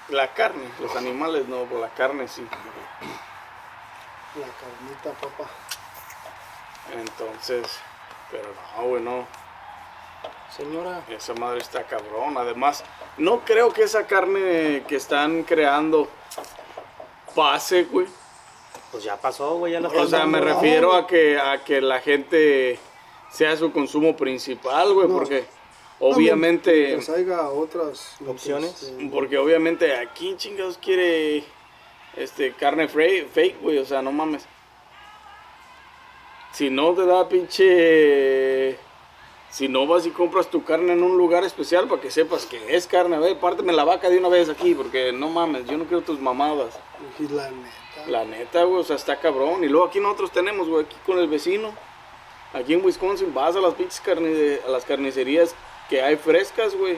[0.09, 2.45] La carne, los animales no, pero la carne sí.
[4.35, 5.49] La carnita, papá.
[6.99, 7.67] Entonces,
[8.31, 9.27] pero no, güey, no.
[10.55, 12.37] Señora, Esa madre está cabrón.
[12.37, 12.83] Además,
[13.17, 16.09] no creo que esa carne que están creando
[17.35, 18.07] pase, güey.
[18.91, 22.01] pues ya pasó, güey, ya la O sea, me refiero a que, a que la
[22.01, 22.77] gente
[23.31, 25.13] sea su consumo principal, güey, No.
[25.13, 25.45] porque
[26.01, 28.83] obviamente, Mientras haya otras Opciones.
[28.83, 31.45] este, porque obviamente aquí chingados quiere
[32.17, 34.45] este carne fre- fake, güey, o sea, no mames.
[36.51, 38.77] Si no te da pinche
[39.51, 42.73] si no vas y compras tu carne en un lugar especial para que sepas que
[42.73, 45.77] es carne, a ver, párteme la vaca de una vez aquí, porque no mames, yo
[45.77, 46.79] no quiero tus mamadas.
[47.19, 48.07] y la neta.
[48.07, 49.63] La neta, güey, o sea, está cabrón.
[49.63, 51.73] Y luego aquí nosotros tenemos, güey, aquí con el vecino.
[52.53, 55.53] Aquí en Wisconsin vas a las pinches carne, a las carnicerías
[55.89, 56.97] que hay frescas, güey.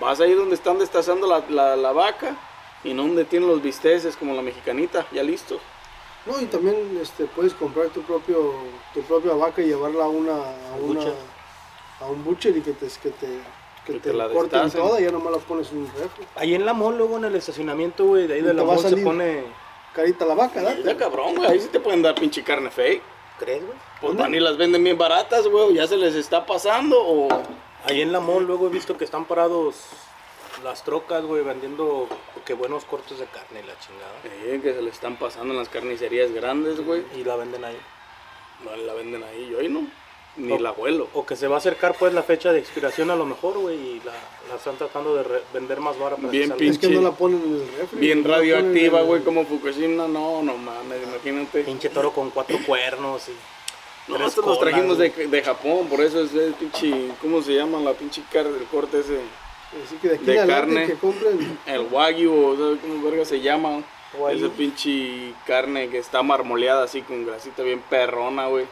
[0.00, 2.36] Vas ahí donde están destazando la, la, la vaca
[2.84, 5.60] y no donde tienen los bisteces como la mexicanita, ya listos.
[6.28, 8.52] No, y también este, puedes comprar tu propio
[8.94, 11.14] tu propia vaca y llevarla a una a, una, Butcher.
[12.00, 13.26] a un butcher y que te que te,
[13.86, 14.80] que Que te te la corten destacen.
[14.80, 16.26] toda y ya nomás la pones en un refri.
[16.36, 18.96] Ahí en la mall, luego en el estacionamiento, güey, de ahí de la mall se
[18.98, 19.44] pone...
[19.94, 20.96] Carita la vaca, Está date.
[20.96, 23.02] cabrón, güey, ahí sí te pueden dar pinche carne fake.
[23.38, 23.78] ¿Crees, güey?
[24.00, 27.28] Pues van y las venden bien baratas, güey, ya se les está pasando o...
[27.84, 29.76] Ahí en la mall luego he visto que están parados
[30.64, 32.08] las trocas, güey, vendiendo
[32.44, 34.14] que buenos cortes de carne y la chingada.
[34.24, 37.02] Eh, que se les están pasando en las carnicerías grandes, güey.
[37.16, 37.78] Y la venden ahí.
[38.64, 39.86] No la venden ahí, yo ahí no.
[40.36, 41.08] Ni O- la abuelo.
[41.14, 43.76] O que se va a acercar pues la fecha de expiración a lo mejor, güey,
[43.76, 44.12] y la,
[44.48, 46.20] la están tratando de re- vender más barata.
[46.22, 46.70] para que Bien pinche.
[46.70, 47.98] Es que no la ponen en el refri.
[48.00, 50.06] Bien no radioactiva, el- güey, como Fukushima.
[50.06, 51.62] No, no mames, imagínate.
[51.64, 53.32] Pinche toro con cuatro cuernos y...
[54.10, 57.08] No, tres estos los trajimos de, de Japón, por eso es el pinche.
[57.20, 59.18] ¿Cómo se llama la pinche carne del corte ese?
[59.84, 60.86] Así que de aquí carne.
[60.86, 61.58] que compren.
[61.66, 63.82] El wagyu, o ¿sabes cómo verga se llama?
[64.18, 64.46] Wagyu.
[64.46, 68.66] Esa pinche carne que está marmoleada así con grasita bien perrona, güey.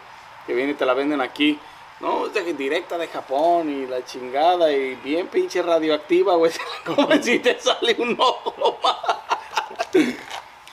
[0.46, 1.58] Que viene y te la venden aquí.
[2.00, 6.52] No, es de- directa de Japón y la chingada y bien pinche radioactiva, güey.
[6.84, 8.78] Como si te sale un ojo.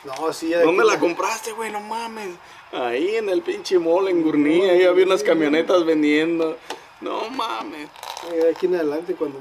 [0.05, 1.71] No, sí, ¿Dónde aquí- la compraste, güey?
[1.71, 2.35] No mames.
[2.73, 6.57] Ahí en el pinche mall en Gurney, ahí había unas camionetas vendiendo.
[7.03, 7.89] No mames.
[8.31, 9.39] eh, de aquí en adelante cuando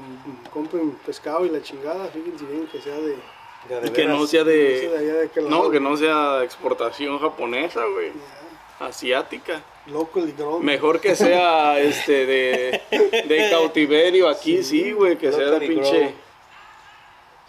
[0.51, 3.17] compren pescado y la chingada, fíjense bien que sea de...
[3.69, 7.85] de de Y que no sea no sea de No, que no sea exportación japonesa,
[7.85, 8.11] güey.
[8.79, 9.61] Asiática.
[9.87, 10.65] Local y grown.
[10.65, 12.81] Mejor que sea este de,
[13.27, 15.17] de cautiverio aquí, sí, güey.
[15.17, 16.13] Que sea de pinche.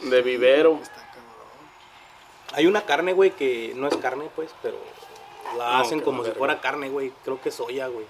[0.01, 0.79] De vivero.
[0.83, 1.25] Está cabrón.
[2.53, 4.77] Hay una carne, güey, que no es carne, pues, pero
[5.57, 7.13] la No, hacen como si fuera carne, güey.
[7.25, 8.07] Creo que es soya, güey.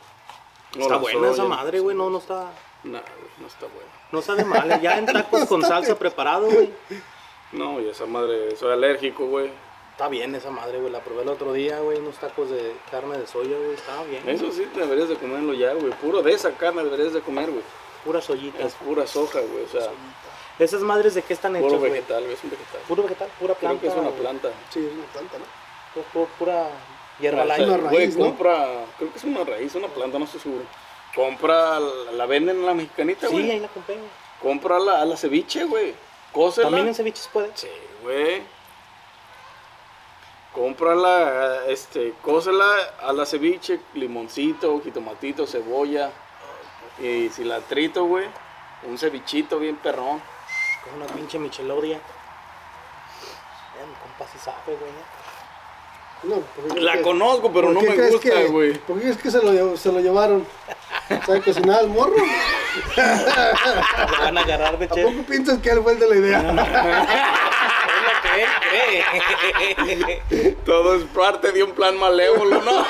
[0.77, 1.97] No, está buena esa soya, madre, güey.
[1.97, 2.51] No, no está...
[2.85, 3.03] No, güey,
[3.39, 3.91] no está bueno.
[4.13, 4.81] No sabe mal.
[4.81, 6.71] Ya en tacos con salsa preparado, güey.
[7.53, 9.51] No, y esa madre, soy alérgico, güey.
[9.93, 10.91] Está bien esa madre, güey.
[10.93, 11.99] La probé el otro día, güey.
[11.99, 13.75] Unos tacos de carne de soya, güey.
[13.75, 14.29] Estaba bien.
[14.29, 15.93] Eso sí deberías de comerlo ya, güey.
[15.93, 17.63] Puro de esa carne deberías de comer, güey.
[18.05, 18.63] Pura soyita.
[18.65, 19.65] Es pura soja, güey.
[19.65, 19.89] O sea,
[20.59, 22.35] Esas madres de qué están hechas, puro vegetal, güey.
[22.35, 22.81] Es un vegetal.
[22.89, 23.81] Puro vegetal, pura Creo planta.
[23.81, 24.49] que es una planta.
[24.71, 25.45] Sí, es una planta, ¿no?
[25.95, 26.67] Pu- pu- Pura
[27.21, 27.67] hierba light.
[27.67, 28.25] Una Güey, raíz, ¿no?
[28.27, 28.67] compra,
[28.99, 30.65] creo que es una raíz, una planta, no estoy seguro.
[31.15, 33.51] Compra, la, la venden en la mexicanita, Sí, güey.
[33.51, 34.09] ahí la compré, güey.
[34.43, 35.95] Compra la, a la ceviche, güey.
[36.33, 36.67] Cósela.
[36.69, 37.51] También en ceviches puede.
[37.55, 37.69] Sí,
[38.03, 38.43] güey.
[40.53, 42.65] Cómprala, este, cósela
[43.03, 46.11] a la ceviche, limoncito, jitomatito, cebolla
[47.01, 48.27] y cilantrito, güey.
[48.85, 50.23] Un cevichito bien perrón.
[50.85, 51.97] Con una pinche michelodia.
[51.99, 54.93] Ya, mi compa sí sabe, güey.
[56.27, 58.73] No, ¿por qué crees La que- conozco, pero no me gusta, güey.
[58.79, 60.45] ¿Por qué es que se lo, se lo llevaron?
[61.27, 62.15] ¿Sabe cocinar al morro?
[62.17, 62.23] Lo
[64.25, 65.03] van a agarrar de ¿A che.
[65.03, 66.39] poco piensas que él fue el de la idea?
[66.39, 66.55] Es lo
[68.23, 68.33] que
[69.93, 70.53] él cree.
[70.65, 72.85] Todo es parte de un plan malévolo, ¿no?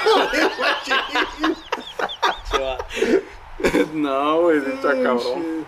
[3.94, 5.66] No, güey, está cabrón.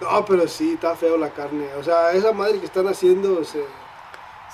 [0.00, 1.66] No, pero sí, está feo la carne.
[1.78, 3.64] O sea, esa madre que están haciendo se-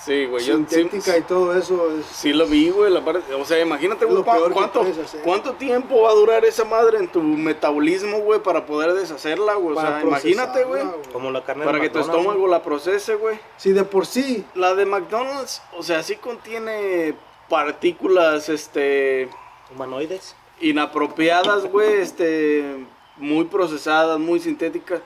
[0.05, 2.07] Sí, güey, yo sí, sintética y todo eso es...
[2.07, 2.91] sí lo vi, güey.
[2.91, 5.21] la parte- O sea, imagínate, güey, cuánto, puedes hacer.
[5.23, 9.77] cuánto tiempo va a durar esa madre en tu metabolismo, güey, para poder deshacerla, güey.
[9.77, 10.83] O sea, imagínate, güey.
[11.13, 13.39] Como la carne Para de que tu McDonald's, estómago la procese, güey.
[13.57, 17.15] Si de por sí, La de McDonald's, o sea, sí contiene
[17.49, 19.29] partículas, este,
[19.75, 20.37] Humanoides.
[20.61, 25.01] inapropiadas, güey, este, muy procesadas, muy sintéticas,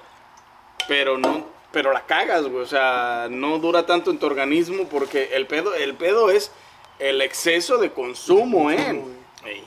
[0.86, 5.30] pero no, pero la cagas, güey, o sea, no dura tanto en tu organismo porque
[5.32, 6.52] el pedo, el pedo es
[6.98, 9.02] el exceso de consumo, ¿eh?
[9.44, 9.64] Ey.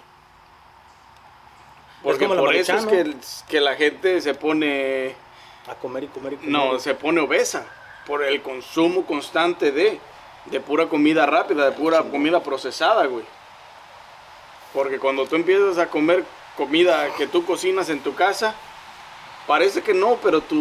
[2.03, 3.15] Porque como por eso es que,
[3.49, 5.15] que la gente se pone,
[5.67, 6.51] A comer y comer y comer.
[6.51, 7.65] no, se pone obesa
[8.05, 9.99] por el consumo constante de,
[10.45, 13.25] de pura comida rápida, de pura comida procesada, güey.
[14.73, 16.23] Porque cuando tú empiezas a comer
[16.55, 18.53] comida que tú cocinas en tu casa,
[19.47, 20.55] parece que no, pero tu,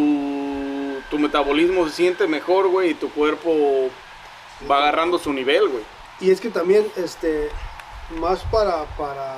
[1.09, 3.89] tu metabolismo se siente mejor, güey, y tu cuerpo
[4.69, 5.83] va agarrando su nivel, güey.
[6.19, 7.49] y es que también, este,
[8.19, 9.37] más para, para,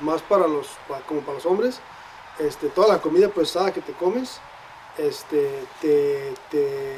[0.00, 0.68] más para los,
[1.06, 1.80] como para los hombres,
[2.38, 4.40] este, toda la comida procesada que te comes,
[4.98, 6.96] este, te, te,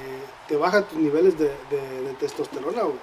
[0.49, 2.99] te baja tus niveles de, de- de testosterona, güey.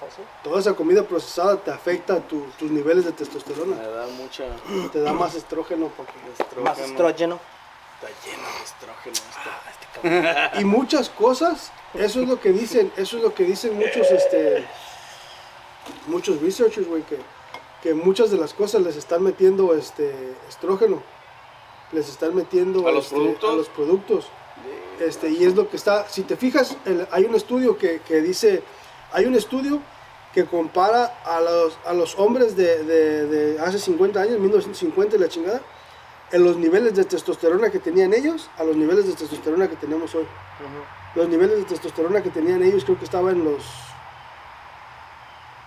[0.00, 0.20] ¿Pasó?
[0.44, 3.76] Toda esa comida procesada te afecta tu- tus niveles de testosterona.
[3.76, 4.44] Me da mucha
[4.92, 5.90] Te da más estrógeno.
[5.96, 6.12] porque-
[6.62, 7.40] Más estrógeno.
[8.00, 9.16] Está lleno de estrógeno
[10.52, 10.60] esto.
[10.60, 14.66] Y muchas cosas, eso es lo que dicen, eso es lo que dicen muchos, este,
[16.06, 17.18] muchos researchers, güey, que,
[17.82, 21.02] que muchas de las cosas les están metiendo, este, estrógeno,
[21.92, 23.50] les están metiendo ¿A los este, productos?
[23.50, 24.26] a los productos.
[25.00, 28.20] Este, y es lo que está, si te fijas, el- hay un estudio que, que
[28.22, 28.62] dice,
[29.12, 29.80] hay un estudio
[30.32, 35.18] que compara a los, a los hombres de, de- de hace 50 años, 1950 y
[35.18, 35.60] la chingada,
[36.32, 40.14] en los niveles de testosterona que tenían ellos a los niveles de testosterona que tenemos
[40.14, 40.26] hoy.
[41.14, 43.64] Los niveles de testosterona que tenían ellos creo que estaba en los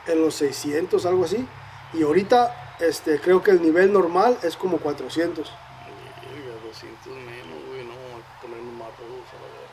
[0.08, 1.48] en los 600, algo así.
[1.94, 5.48] Y ahorita este, creo que el nivel normal es como 400.
[5.48, 9.70] Verga, 200 menos, güey, no, hay que ponerme más rudos a la verga.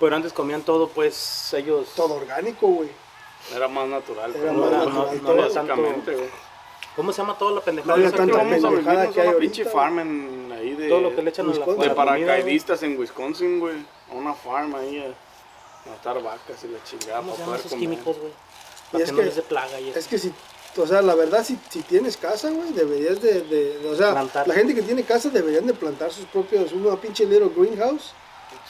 [0.00, 1.92] Pero antes comían todo, pues ellos.
[1.94, 2.90] Todo orgánico, güey.
[3.54, 4.34] Era más natural.
[4.34, 5.36] Era más natural no, todo.
[5.36, 6.45] básicamente, güey.
[6.96, 7.96] ¿Cómo se llama toda la pendejada?
[7.96, 11.22] No tanta pendejada que hay una ahorita, pinche farm en, ahí de, Todo lo que
[11.22, 11.82] le echan a la, Wisconsin.
[11.82, 13.76] a de paracaidistas en Wisconsin, güey.
[14.10, 17.60] A Una farm ahí a matar vacas y la chingada ¿Cómo para se llaman poder
[17.60, 17.80] esos comer.
[17.90, 18.30] químicos, güey?
[18.32, 19.98] Y Para es que no les plaga y eso.
[19.98, 20.32] Es que si,
[20.78, 24.12] o sea, la verdad, si, si tienes casa, güey, deberías de, de- de- o sea,
[24.12, 24.48] Plantar.
[24.48, 28.12] la gente que tiene casa deberían de plantar sus propios, una pinche little greenhouse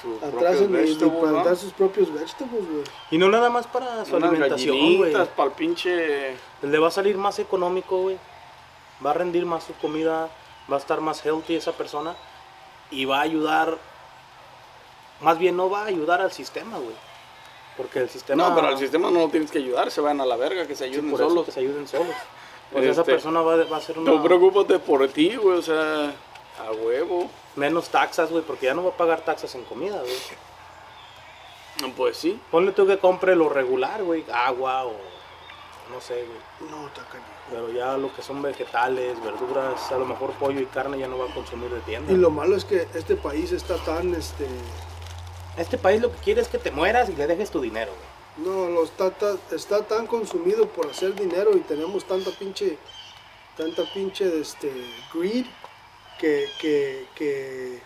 [0.00, 1.20] Sus atrás propios en, y de vegetables, ¿no?
[1.30, 2.85] plantar sus propios vegetables, güey.
[3.11, 5.12] Y no nada más para su Unas alimentación, güey.
[5.12, 6.37] para el pinche...
[6.62, 8.18] Le va a salir más económico, güey.
[9.04, 10.28] Va a rendir más su comida,
[10.70, 12.14] va a estar más healthy esa persona
[12.90, 13.76] y va a ayudar,
[15.20, 16.94] más bien no va a ayudar al sistema, güey.
[17.76, 18.48] Porque el sistema...
[18.48, 20.74] No, pero al sistema no lo tienes que ayudar, se van a la verga, que
[20.74, 21.44] se Sí, ayuden por eso solos.
[21.46, 22.06] que se ayuden solos.
[22.72, 24.11] Pues esa Este, persona va, va a ser una...
[24.11, 26.12] No preocúpate por ti, güey, o sea,
[26.59, 27.31] a huevo.
[27.57, 30.16] menos taxas, güey, porque ya no va a pagar taxas en comida, güey.
[31.83, 32.40] No, Pues sí.
[32.51, 34.92] Ponle tú que compre lo regular, güey, agua o
[35.92, 36.71] no sé, güey.
[36.71, 37.27] No, está cañón.
[37.51, 41.16] Pero ya lo que son vegetales, verduras, a lo mejor pollo y carne ya no
[41.19, 42.12] va a consumir de tienda.
[42.12, 44.47] Y lo malo es que este país está tan, este,
[45.57, 48.49] Este país lo que quiere es que te mueras y le dejes tu dinero, güey.
[48.49, 52.76] no, lo está, ta- está tan consumido por hacer dinero y tenemos tanta pinche,
[53.57, 54.70] tanta pinche, este,
[55.14, 55.47] greed
[56.19, 57.81] que, que, que,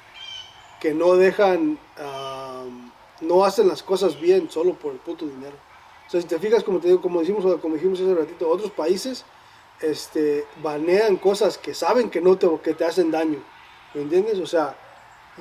[0.80, 5.56] que no dejan, am, no hacen las cosas bien solo por el puto dinero.
[6.06, 8.70] O sea, si te fijas, como te digo, como dijimos, como dijimos hace ratito, otros
[8.70, 9.24] países,
[9.80, 13.42] este, banean cosas que saben que no te, que te hacen daño,
[13.94, 14.38] ¿me entiendes?
[14.38, 14.76] O sea,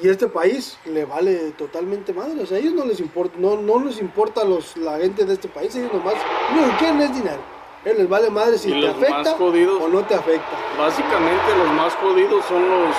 [0.01, 3.57] y este país le vale totalmente madre, o sea, a ellos no les importa, no,
[3.57, 7.41] no les importa los, la gente de este país, ellos nomás, que quieren es dinero,
[7.85, 10.57] ellos les vale madre si te afecta jodidos- o no te afecta.
[10.77, 12.95] Básicamente los más jodidos son los...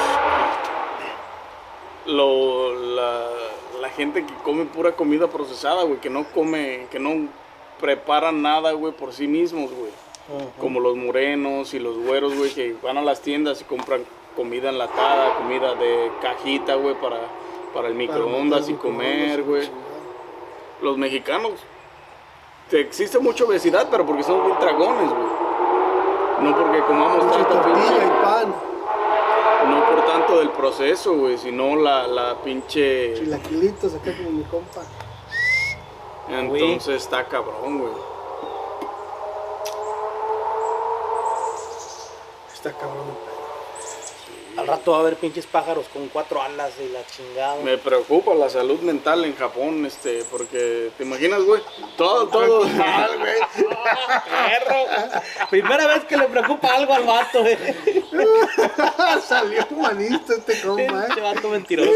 [2.07, 3.27] Lo, la,
[3.81, 7.29] la gente que come pura comida procesada, güey, que no come, que no
[7.79, 9.91] preparan nada, güey, por sí mismos, güey.
[10.61, 14.05] Como los morenos y los güeros, güey, que van a las tiendas y compran
[14.37, 17.19] comida enlatada, comida de cajita, güey, para,
[17.75, 19.69] para el microondas y comer, güey.
[20.83, 21.53] Los mexicanos,
[22.73, 25.51] existe mucha obesidad, pero porque son bien dragones, güey.
[26.41, 28.55] No porque comamos Mucha tanto pinche, y pan,
[29.69, 33.15] no por tanto del proceso, güey, sino la, la pinche...
[33.15, 34.83] chilaquilitos acá como mi compa.
[36.29, 37.93] Entonces está cabrón, güey.
[42.55, 43.30] Está cabrón.
[44.57, 47.57] Al rato va a haber pinches pájaros con cuatro alas y la chingada.
[47.63, 51.63] Me preocupa la salud mental en Japón, este, porque te imaginas, güey,
[51.97, 52.63] todo, todo.
[52.67, 53.25] Perro.
[55.51, 57.75] Primera vez que le preocupa algo al vato, eh.
[59.27, 61.91] Salió humanista este compa, Este vato mentiroso.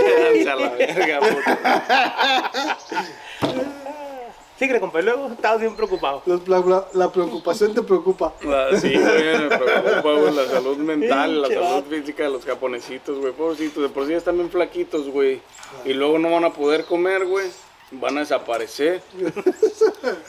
[0.00, 2.76] Quédanse a la verga, puta.
[4.58, 5.00] Síguele, compa.
[5.00, 6.22] y Luego estaba bien preocupado.
[6.46, 8.32] La, la- la preocupación te preocupa.
[8.80, 13.32] Sí, güey, me preocupa, güey, la salud mental, la salud física de los japonesitos, güey,
[13.32, 15.40] pobrecitos, de por sí están bien flaquitos, güey,
[15.84, 17.48] y luego no van a poder comer, güey,
[17.92, 19.02] van a desaparecer.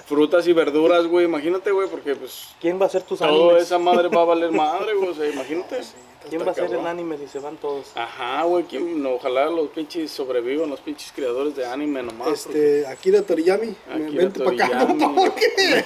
[0.05, 3.63] Frutas y verduras, güey, imagínate, güey, porque pues ¿Quién va a ser tus toda animes?
[3.63, 5.81] esa madre va a valer madre, güey, o sea, imagínate.
[6.29, 7.91] ¿Quién va a ser el anime si se van todos?
[7.95, 9.01] Ajá, güey, ¿quién?
[9.01, 12.27] No, ojalá los pinches sobrevivan, los pinches creadores de anime nomás.
[12.29, 14.99] Este, Akira Toriyami, Akira vente para acá, Toriyami.
[15.03, 15.85] compa, porque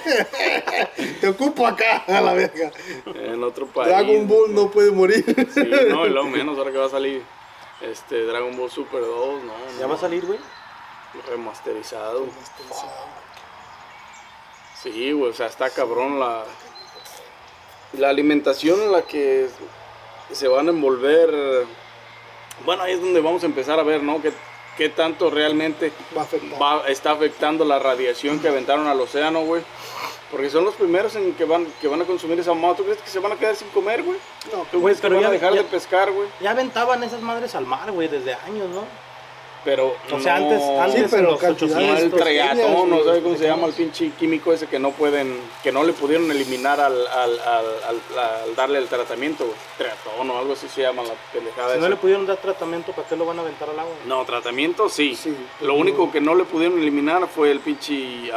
[1.20, 2.72] te ocupo acá, a la verga.
[3.04, 3.88] porque En otro país.
[3.88, 5.24] Dragon Ball no puede morir.
[5.52, 7.22] Sí, no, y luego menos ahora que va a salir
[7.80, 9.52] este Dragon Ball Super 2, no.
[9.78, 10.38] ¿Ya no, va a salir, güey?
[11.28, 12.26] Remasterizado.
[14.82, 16.44] Sí, güey, o sea, está cabrón la,
[17.92, 19.48] la alimentación en la que
[20.32, 21.66] se van a envolver.
[22.64, 24.20] Bueno, ahí es donde vamos a empezar a ver, ¿no?
[24.22, 24.32] ¿Qué,
[24.76, 26.60] qué tanto realmente Va a afectar.
[26.62, 29.62] va- está afectando la radiación que aventaron al océano, güey?
[30.30, 32.74] Porque son los primeros en que van, que van a consumir esa mamá.
[32.74, 34.18] ¿Tú crees que se van a quedar sin comer, güey?
[34.52, 36.28] No, ¿Tú Güey, crees que pero van a dejar ya- de pescar, güey?
[36.40, 38.84] Ya aventaban esas madres al mar, güey, desde años, ¿no?
[39.64, 42.20] Pero O sea, no- antes, antes Sí, pero los No, el 800.
[42.20, 45.70] pequeñas, triatón, no sabes cómo se llama el pinche químico ese que no pueden, que
[45.70, 49.46] no le pudieron eliminar al, al, al, darle el tratamiento.
[49.78, 51.90] Triatón o algo así se llama la pendejada Si no esa.
[51.90, 53.92] le pudieron dar tratamiento, ¿para qué lo van a aventar al agua?
[54.04, 55.14] No, tratamiento sí.
[55.14, 58.32] Sí, Lo pero- único que no le pudieron eliminar fue el pinche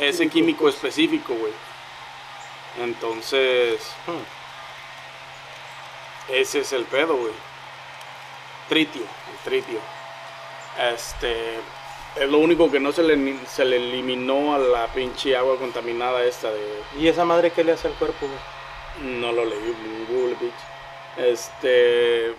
[0.00, 1.52] ese químico específico, güey.
[2.82, 4.22] Entonces, Hmm.
[6.32, 7.32] ese es el pedo, güey.
[8.68, 9.02] Tritio,
[9.52, 9.80] el tritio.
[10.94, 11.56] Este,
[12.16, 16.24] es lo único que no se le, se le eliminó a la pinche agua contaminada
[16.24, 16.82] esta de...
[16.98, 19.10] ¿Y esa madre qué le hace al cuerpo, güey?
[19.20, 20.52] No lo leí en Google, bitch.
[21.16, 22.34] Este...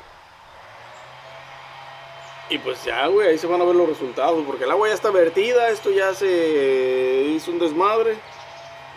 [2.50, 4.96] Y pues ya, güey, ahí se van a ver los resultados, porque el agua ya
[4.96, 8.18] está vertida, esto ya se hizo un desmadre.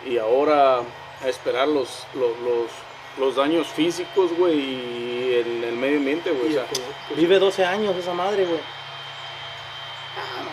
[0.05, 2.71] Y ahora a esperar los, los, los,
[3.17, 6.49] los daños físicos, güey, y el, el medio ambiente, güey.
[6.49, 6.65] O sea,
[7.15, 8.59] Vive 12 años esa madre, güey.
[10.17, 10.51] ah, no,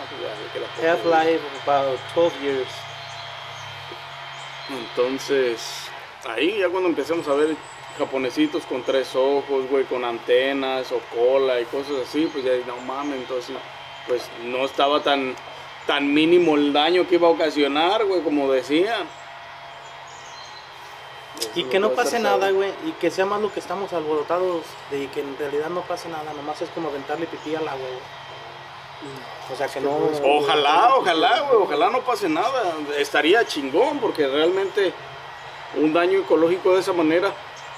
[0.77, 2.67] pues Half-life, about 12 years.
[4.69, 5.87] Entonces,
[6.25, 7.55] ahí ya cuando empecemos a ver
[7.97, 12.77] japonesitos con tres ojos, güey, con antenas o cola y cosas así, pues ya no
[12.77, 13.55] mames, entonces
[14.07, 15.35] pues no estaba tan
[15.87, 19.07] tan mínimo el daño que iba a ocasionar, güey, como decían.
[21.55, 22.71] Y que no pase nada, güey.
[22.85, 26.33] Y que sea más lo que estamos alborotados de que en realidad no pase nada.
[26.33, 29.11] Nomás es como aventarle pipí al agua, güey.
[29.51, 29.97] O sea que no.
[30.23, 32.73] Ojalá, ojalá, güey, ojalá no pase nada.
[32.97, 34.93] Estaría chingón porque realmente
[35.75, 37.31] un daño ecológico de esa manera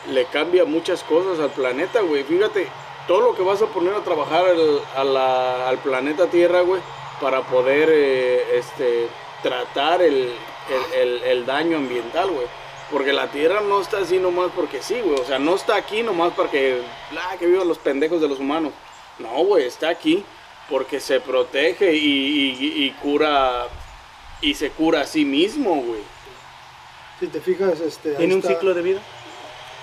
[0.10, 2.24] le cambia muchas cosas al planeta, güey.
[2.24, 2.68] Fíjate,
[3.08, 6.82] todo lo que vas a poner a trabajar al, al planeta Tierra, güey,
[7.22, 9.08] para poder eh, este,
[9.42, 10.34] tratar el,
[10.70, 12.48] el- el- el daño ambiental, güey.
[12.94, 15.20] Porque la Tierra no está así nomás porque sí, güey.
[15.20, 16.80] O sea, no está aquí nomás para que,
[17.18, 18.72] ah, que vivan los pendejos de los humanos.
[19.20, 20.24] No, güey, está aquí
[20.70, 21.98] porque se protege y,
[22.60, 23.68] y- y cura
[24.42, 26.02] y se cura a sí mismo, güey.
[27.20, 29.02] Si te fijas, este, ¿Tiene un ciclo de vida?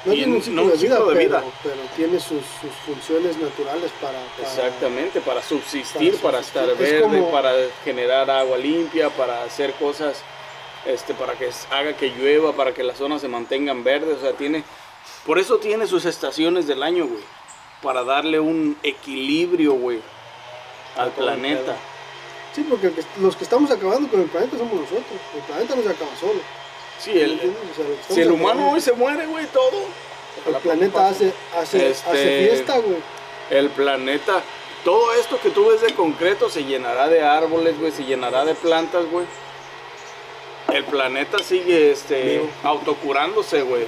[0.04, 1.44] No tiene un no ciclo, un de, vida, ciclo de pero, vida.
[1.62, 4.18] pero tiene sus, sus funciones naturales para...
[4.36, 7.52] para- Exactamente, para subsistir, Para estar Es verde, como- para
[7.84, 10.22] generar agua limpia, para hacer cosas,
[10.86, 14.32] este, para que haga que llueva, para que las zonas se mantengan verdes, o sea,
[14.32, 14.64] tiene,
[15.26, 17.22] por eso tiene sus estaciones del año, güey,
[17.82, 20.00] para darle un equilibrio, güey,
[20.96, 21.76] al planeta.
[22.54, 25.04] Sí, porque los que estamos acabando con el planeta somos nosotros.
[25.34, 26.40] El planeta no se acaba solo.
[26.98, 27.40] Sí, el,
[28.08, 29.84] si el humano hoy se muere, güey, todo.
[30.46, 32.96] El planeta hace, hace, Este- hace fiesta, güey.
[33.50, 34.42] El planeta,
[34.84, 38.54] todo esto que tú ves de concreto se llenará de árboles, güey, se llenará de
[38.54, 39.26] plantas, güey.
[40.72, 42.48] El planeta sigue este, Vivo.
[42.62, 43.86] autocurándose, güey.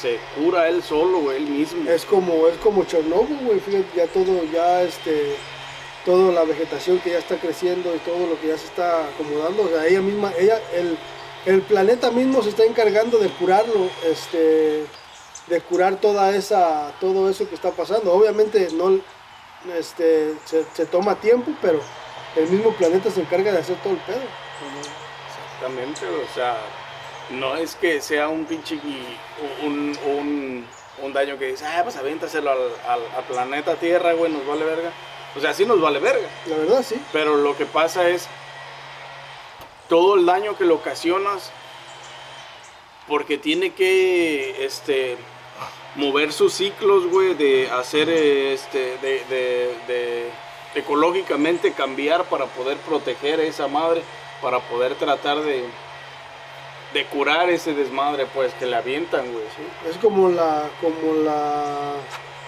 [0.00, 1.88] Se cura él solo, güey, él mismo.
[1.90, 5.36] Es como, es como Chernobyl, güey, fíjate, ya todo, ya este,
[6.04, 9.64] toda la vegetación que ya está creciendo y todo lo que ya se está acomodando,
[9.64, 10.96] o sea, ella misma, ella, el,
[11.44, 14.86] el planeta mismo se está encargando de curarlo, este,
[15.48, 18.12] de curar toda esa, todo eso que está pasando.
[18.12, 18.98] Obviamente no,
[19.76, 21.80] este, se, se toma tiempo, pero
[22.36, 24.20] el mismo planeta se encarga de hacer todo el pedo.
[25.60, 26.56] Exactamente, o sea,
[27.30, 28.78] no es que sea un pinche
[29.62, 30.66] un, un,
[31.02, 32.58] un daño que dice, ah, pues avéntaselo al,
[32.88, 34.90] al, al planeta Tierra, güey, nos vale verga.
[35.36, 36.96] O sea, sí nos vale verga, La verdad, sí.
[37.12, 38.26] pero lo que pasa es
[39.88, 41.52] todo el daño que le ocasionas
[43.06, 45.16] porque tiene que este
[45.96, 50.30] mover sus ciclos, güey, de hacer este de, de- de
[50.74, 54.02] ecológicamente cambiar para poder proteger a esa madre,
[54.42, 55.64] para poder tratar de
[56.92, 59.44] de curar ese desmadre pues que le avientan, güey.
[59.88, 61.92] Es como la, como la,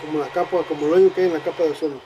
[0.05, 2.01] como la capa, como el hoyo que hay en la capa de ozono.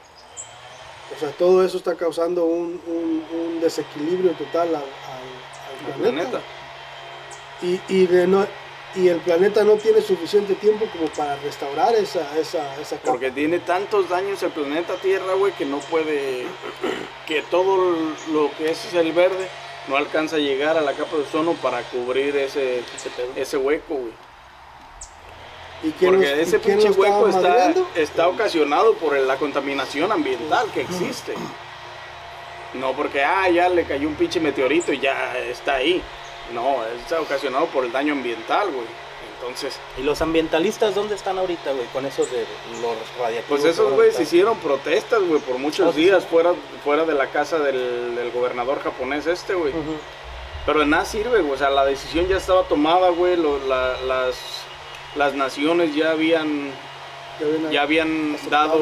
[1.17, 5.95] O sea, todo eso está causando un, un- un desequilibrio total al, al- al El
[6.13, 6.29] planeta.
[6.31, 6.47] planeta.
[7.63, 8.47] Y, y, de no,
[8.97, 13.13] y el planeta no tiene suficiente tiempo como para restaurar esa, esa, esa capa.
[13.13, 16.45] Porque tiene tantos daños el planeta Tierra, güey, que no puede,
[17.27, 17.97] que todo
[18.31, 19.49] lo que es el verde
[19.89, 22.83] no alcanza a llegar a la capa de ozono para cubrir ese,
[23.37, 24.13] ese hueco, güey.
[25.83, 30.11] ¿Y quién Porque los- y ese quién pinche hueco está, está ocasionado por la contaminación
[30.11, 31.35] ambiental que existe.
[32.75, 36.03] No porque, ah, ya le cayó un pinche meteorito y ya está ahí.
[36.53, 38.87] No, está ocasionado por el daño ambiental, güey.
[39.41, 41.85] Entonces, ¿Y los ambientalistas dónde están ahorita, güey?
[41.93, 42.47] Con esos de
[42.81, 43.61] los radiactivos.
[43.61, 46.29] Pues esos ¿dónde güeyes hicieron protestas, güey, por muchos Oh, días sí.
[46.31, 49.73] fuera, fuera de la casa del, del gobernador japonés este, güey.
[50.65, 51.53] Pero de nada sirve, güey.
[51.53, 53.37] O sea, la decisión ya estaba tomada, güey.
[53.37, 54.37] la- las,
[55.15, 56.73] las naciones ya habían,
[57.71, 58.81] Ya habían dado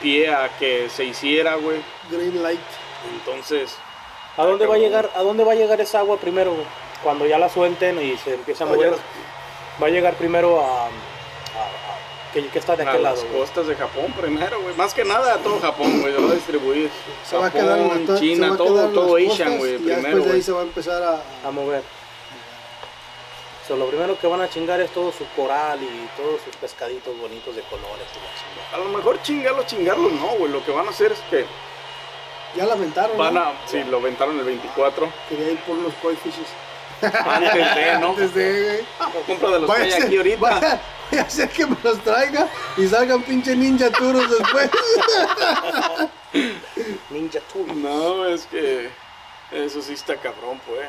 [0.00, 1.78] pie a que se hiciera, güey.
[2.10, 2.58] Green light.
[3.14, 3.76] Entonces,
[4.36, 6.66] ¿A dónde va a llegar, a dónde va a llegar esa agua primero, güey?
[7.02, 8.94] Cuando ya la suelten y se empieza a mover.
[9.82, 10.90] Va a llegar primero a, a- a-
[12.32, 13.28] ¿qué, qué está de a aquel las lado?
[13.28, 13.40] güey?
[13.40, 14.74] costas de Japón primero, güey.
[14.74, 16.14] Más que nada a todo Japón, güey.
[16.14, 16.90] Se va a distribuir.
[17.24, 19.58] Se va a quedar en Japón, China, va a todo, quedar en todo las Asian,
[19.58, 19.76] güey.
[19.78, 21.82] Primero, después de ahí se va a empezar a, A mover.
[23.68, 27.18] So, lo primero que van a chingar es todo su coral y todos sus pescaditos
[27.18, 28.06] bonitos de colores.
[28.14, 28.74] y la chingada.
[28.74, 30.52] A lo mejor chingarlos, chingarlos no, güey.
[30.52, 31.44] Lo que van a hacer es que
[32.56, 33.18] Ya la aventaron.
[33.18, 33.40] van ¿no?
[33.40, 33.54] a.
[33.66, 35.08] Sí, lo aventaron el 24.
[35.28, 36.46] Quería ir por unos koi fishes.
[37.02, 38.08] Antes de, ¿no?
[38.10, 38.84] Antes de,
[39.26, 40.40] Compra de los que vaya, hay a ser- aquí ahorita.
[40.40, 40.80] vaya-
[41.10, 44.70] vaya a ser que me los traiga y salgan pinche ninja turos después.
[47.10, 47.82] Ninja Tool.
[47.82, 48.90] No, es que.
[49.52, 50.88] Eso sí está cabrón, pues.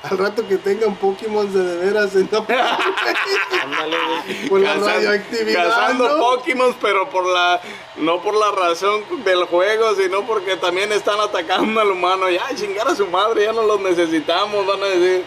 [0.00, 2.38] Al rato que tengan Pokémon de, de veras en la
[3.64, 4.48] Ándale, güey.
[4.48, 5.68] por la Cazan- radioactividad.
[5.68, 6.18] Cazando ¿no?
[6.18, 7.60] Pokémon, pero por la.
[7.96, 12.30] No por la razón del juego, sino porque también están atacando al humano.
[12.30, 15.24] Ya, chingar a su madre, ya no los necesitamos, van a decir.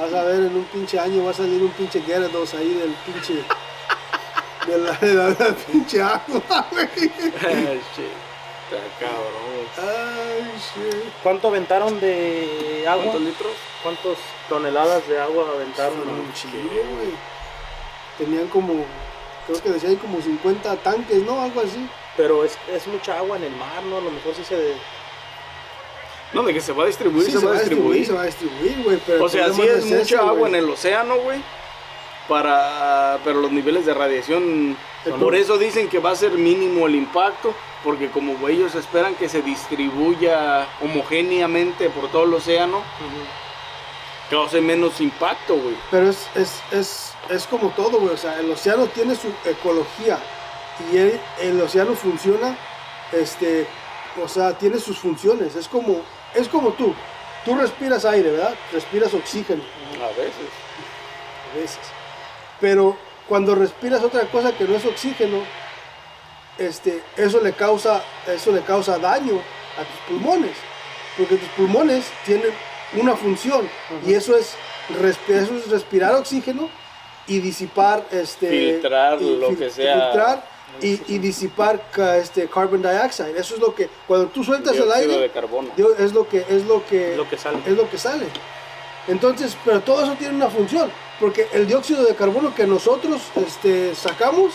[0.00, 2.94] Vas a ver, en un pinche año va a salir un pinche Gyarados ahí del
[3.04, 3.44] pinche.
[4.66, 6.88] De la, de la, de la pinche agua, güey.
[8.68, 9.57] Está cabrón.
[9.80, 11.04] Ay, shit.
[11.22, 13.04] ¿Cuánto aventaron de agua?
[13.04, 13.52] ¿Cuántos litros?
[13.82, 14.18] ¿Cuántas
[14.48, 16.00] toneladas de agua aventaron?
[16.00, 16.32] Un
[16.96, 17.10] güey.
[18.18, 18.84] Tenían como,
[19.46, 21.40] creo que decía ahí como 50 tanques, ¿no?
[21.40, 21.88] Algo así.
[22.16, 23.98] Pero es, es mucha agua en el mar, ¿no?
[23.98, 24.56] A lo mejor sí se...
[24.56, 24.76] de-
[26.32, 28.04] No, de que se va a distribuir, Sí, se, va a distribuir.
[28.06, 29.00] se va a distribuir, güey.
[29.20, 31.40] O sea, sí es mucha agua en el océano, güey.
[32.28, 36.86] Para, pero los niveles de radiación, Son- por eso dicen que va a ser mínimo
[36.86, 42.82] el impacto, porque como ellos esperan que se distribuya homogéneamente por todo el océano,
[44.30, 45.76] cause menos impacto, güey.
[45.90, 48.12] Pero es, es, es, es como todo, güey.
[48.14, 50.18] O sea, el océano tiene su ecología.
[50.92, 52.56] Y el, el océano funciona,
[53.12, 53.66] este,
[54.22, 55.54] o sea, tiene sus funciones.
[55.56, 56.02] Es como,
[56.34, 56.94] es como tú.
[57.44, 58.54] Tú respiras aire, ¿verdad?
[58.72, 59.62] Respiras oxígeno
[60.02, 60.50] A veces.
[61.54, 61.78] a veces.
[62.60, 62.96] Pero
[63.28, 65.38] cuando respiras otra cosa que no es oxígeno,
[66.58, 69.40] este, eso le causa, eso le causa daño
[69.78, 70.56] a tus pulmones.
[71.16, 72.52] Porque tus pulmones tienen
[72.94, 73.68] una función
[74.06, 74.54] y eso es,
[75.28, 76.70] eso es respirar oxígeno
[77.26, 80.10] y disipar este Filtrar y lo que sea.
[80.10, 80.44] filtrar
[80.80, 81.82] y, y disipar
[82.16, 85.70] este carbon dioxide eso es lo que cuando tú sueltas el aire de carbono.
[85.98, 87.58] es lo que es lo que lo que sale.
[87.66, 88.26] es lo que sale.
[89.08, 90.90] Entonces, pero todo eso tiene una función,
[91.20, 94.52] porque el dióxido de carbono que nosotros este, sacamos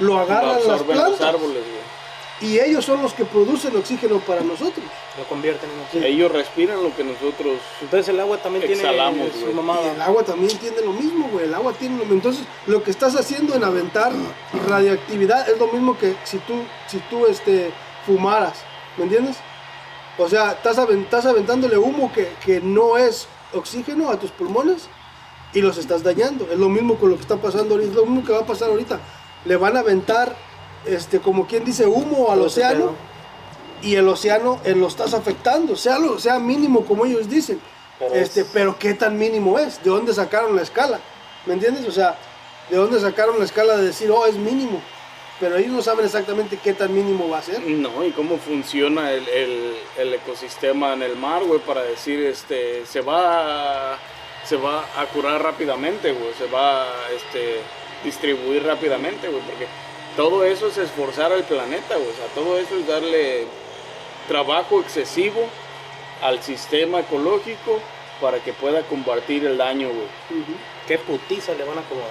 [0.00, 1.92] lo Lo agarran las absorben los plantas árboles, güey.
[2.40, 4.84] Y ellos son los que producen oxígeno para nosotros.
[5.16, 6.06] Lo convierten en oxígeno.
[6.06, 9.84] Ellos respiran lo que nosotros Entonces el agua también Exhalamos, tiene su.
[9.84, 11.44] Y el agua también tiene lo mismo, güey.
[11.44, 12.14] El agua tiene lo mismo.
[12.16, 14.10] Entonces, lo que estás haciendo en aventar
[14.68, 16.54] radioactividad es lo mismo que si tú,
[16.88, 17.72] si tú este,
[18.06, 18.54] fumaras.
[18.96, 19.36] ¿Me entiendes?
[20.18, 24.88] O sea, estás, aven- estás aventándole humo que, que no es oxígeno a tus pulmones
[25.54, 26.46] y los estás dañando.
[26.50, 27.90] Es lo mismo con lo que está pasando ahorita.
[27.90, 29.00] Es lo mismo que va a pasar ahorita.
[29.44, 30.34] Le van a aventar,
[30.86, 32.94] este, como quien dice, humo al océano
[33.82, 37.60] y el océano eh, lo estás afectando, sea, lo, sea mínimo como ellos dicen.
[37.98, 41.00] Pero este, es- pero qué tan mínimo es, de dónde sacaron la escala,
[41.46, 41.86] ¿me entiendes?
[41.88, 42.16] O sea,
[42.70, 44.80] de dónde sacaron la escala de decir, oh, es mínimo,
[45.40, 47.60] pero ellos no saben exactamente qué tan mínimo va a ser.
[47.60, 52.86] No, y cómo funciona el, el- el ecosistema en el mar, güey, para decir, este,
[52.86, 53.98] se va, a-
[54.44, 57.60] se va a curar rápidamente, güey, se va a este,
[58.04, 59.66] distribuir rápidamente, güey, porque
[60.16, 63.46] todo eso es esforzar al planeta, güey, o sea, todo eso es darle
[64.28, 65.48] trabajo excesivo
[66.22, 67.80] al sistema ecológico
[68.20, 70.44] para que pueda combatir el daño, güey.
[70.86, 72.10] ¿Qué putiza le van a acomodar?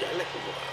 [0.00, 0.66] Ya le acomodaron.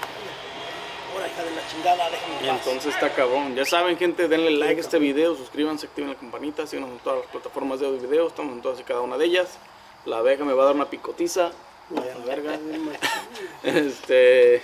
[1.13, 3.55] Ahora, hija de la chingada, déjame Y entonces está cabrón.
[3.55, 7.19] Ya saben, gente, denle like a este video, suscríbanse, activen la campanita, síganos en todas
[7.19, 9.57] las plataformas de audio y video, estamos en todas y cada una de ellas.
[10.05, 11.51] La abeja me va a dar una picotiza.
[11.89, 12.57] Vaya verga.
[13.63, 14.61] Este.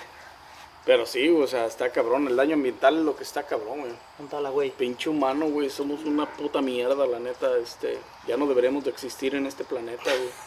[0.86, 2.28] Pero sí, o sea, está cabrón.
[2.28, 3.92] El daño ambiental es lo que está cabrón, güey.
[4.18, 4.72] Contala, güey.
[4.72, 5.70] Pinche humano, güey.
[5.70, 7.58] Somos una puta mierda, la neta.
[7.58, 7.98] Este.
[8.28, 10.30] Ya no deberíamos de existir en este planeta, güey.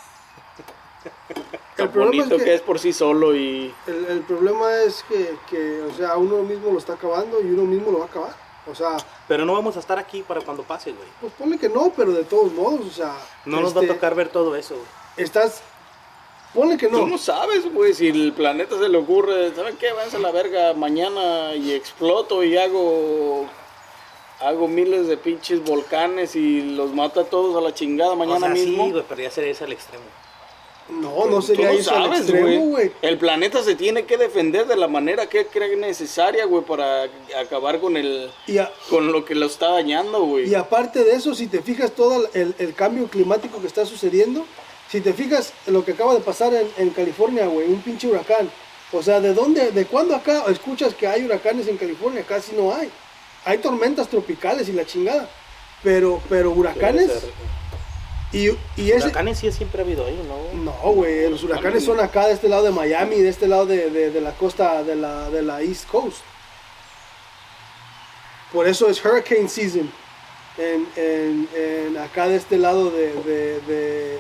[1.35, 2.45] El Tan problema es bonito que...
[2.45, 3.75] que- es por sí solo y.
[3.87, 7.63] El, el problema es que, que, o sea, uno mismo lo está acabando y uno
[7.65, 8.35] mismo lo va a acabar.
[8.71, 8.97] O sea,
[9.27, 11.09] Pero no vamos a estar aquí para cuando pase, güey.
[11.21, 13.17] pues ponle que no, pero de todos modos, o sea...
[13.45, 14.87] No nos va a este, tocar ver todo eso, güey.
[15.17, 15.63] Estás...
[16.55, 17.07] Ponle que Tú no.
[17.07, 19.91] no sabes, güey, si el planeta se le ocurre, ¿saben qué?
[19.93, 23.47] Váyanse a la verga mañana y exploto y hago
[24.39, 28.41] hago miles de pinches volcanes y los mato a todos a la chingada mañana o
[28.41, 28.85] sea, mismo.
[28.85, 30.05] sí, güey, pero ya sería ese al extremo.
[30.89, 32.93] No, no sería no eso al sabes, güey.
[33.03, 37.05] El planeta se tiene que defender de la manera que cree necesaria, güey, para
[37.41, 40.49] acabar con el Y, a- con lo que lo está dañando, güey.
[40.51, 44.45] y aparte de eso, si te fijas todo el, el cambio climático que está sucediendo,
[44.91, 48.51] si te fijas lo que acaba de pasar en, en California, güey, un pinche huracán.
[48.93, 52.23] O sea, ¿de dónde, de cuándo acá escuchas que hay huracanes en California?
[52.29, 52.91] Casi no hay.
[53.47, 55.29] Hay tormentas tropicales y la chingada.
[55.83, 57.11] Pero, pero huracanes
[58.33, 59.07] y, y ese...
[59.07, 60.63] Huracanes sí siempre ha habido ahí, ¿no?
[60.65, 63.91] No, güey, los huracanes son acá de este lado de Miami, de este lado de,
[63.91, 66.21] de- de la costa de la, de la East Coast.
[68.53, 69.91] Por eso es hurricane season.
[70.59, 73.13] En, en- en acá de este lado de...
[73.23, 74.19] de, de,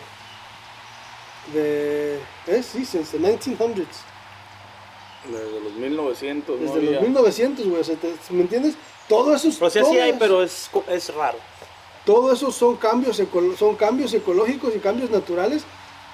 [1.52, 3.86] de eh, sí, since the 1900s.
[5.26, 6.74] Desde los 1900, ¿no?
[6.74, 7.80] Desde los 1900, güey.
[7.80, 8.74] o sea, te- ¿Me entiendes?
[9.08, 9.60] Todo eso es...
[9.60, 11.38] O sea, sí hay, pero es, co- es raro.
[12.04, 13.20] Todo eso son cambios,
[13.58, 15.62] son cambios ecológicos y cambios naturales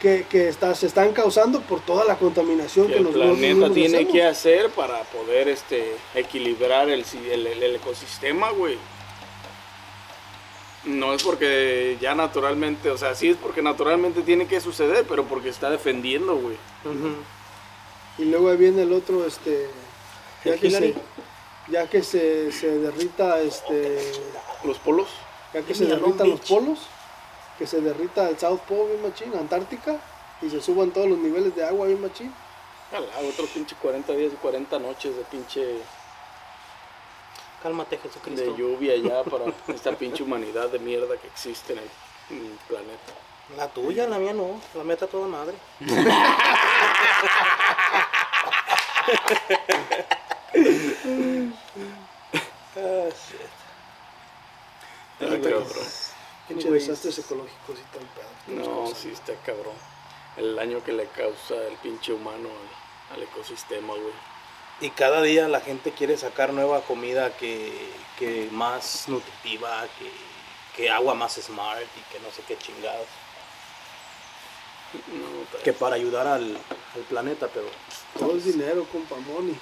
[0.00, 3.96] que, que está- se están causando por toda la contaminación que que, el planeta tiene
[3.96, 4.12] hacemos.
[4.12, 8.76] que hacer para poder este equilibrar el, si- el, el- el ecosistema, güey.
[10.84, 15.24] No es porque ya naturalmente, o sea, sí es porque naturalmente tiene que suceder, pero
[15.24, 16.56] porque está defendiendo, güey.
[18.18, 19.68] Y luego ahí viene el otro, este,
[20.44, 20.94] ya que, se,
[21.68, 23.98] ya que se, se derrita, este,
[24.64, 25.08] Los polos.
[25.54, 26.48] Ya que se derritan Long los Beach.
[26.48, 26.78] polos,
[27.58, 29.98] que se derrita el South Pole bien machín, Antártica,
[30.42, 32.32] y se suban todos los niveles de agua bien machín.
[32.90, 35.78] Ojalá, otro pinche 40 días y 40 noches de pinche
[37.62, 38.52] Cálmate, Jesucristo.
[38.52, 41.90] de lluvia ya para esta pinche humanidad de mierda que existe en el,
[42.30, 43.12] en el planeta.
[43.56, 44.60] La tuya, la mía no.
[44.74, 45.54] La meta toda madre.
[52.80, 53.50] Ah, shit.
[55.38, 55.86] Está cabrón.
[56.48, 58.64] Pinche desastres ecológicos y tal pedo.
[58.86, 59.74] No, sí está cabrón.
[60.36, 62.48] El daño que le causa el pinche humano
[63.10, 64.14] al, al ecosistema, güey.
[64.80, 70.10] Y cada día la gente quiere sacar nueva comida que, que más nutritiva, que,
[70.76, 73.08] que agua más smart y que no sé qué chingados.
[74.92, 76.56] No, Que para ayudar al,
[76.94, 77.66] al planeta, pero
[78.18, 79.58] Todo es dinero, compa, money.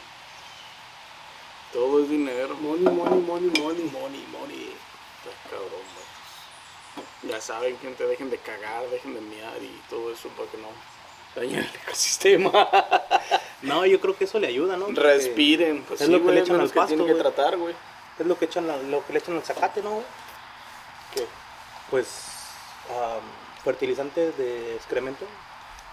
[1.73, 2.55] todo es dinero.
[2.57, 3.85] Money, money, money, money.
[3.91, 4.76] money, money.
[5.51, 7.33] Cabrón, güey.
[7.33, 10.69] Ya saben, gente, dejen de cagar, dejen de miar y todo eso para que no
[11.35, 12.69] dañen el ecosistema.
[13.63, 14.85] No, yo creo que eso le ayuda, ¿no?
[14.87, 17.13] Porque Respiren, pues es sí, lo que güey, le echan al que pasto, tienen que
[17.15, 17.23] güey.
[17.23, 17.75] tratar, güey.
[18.19, 19.91] Es lo que echan la- lo que le echan al zacate, ¿no?
[19.93, 20.05] güey?
[21.15, 21.27] ¿Qué?
[21.91, 22.07] Pues
[22.91, 23.23] am,
[23.65, 25.25] fertilizantes de excremento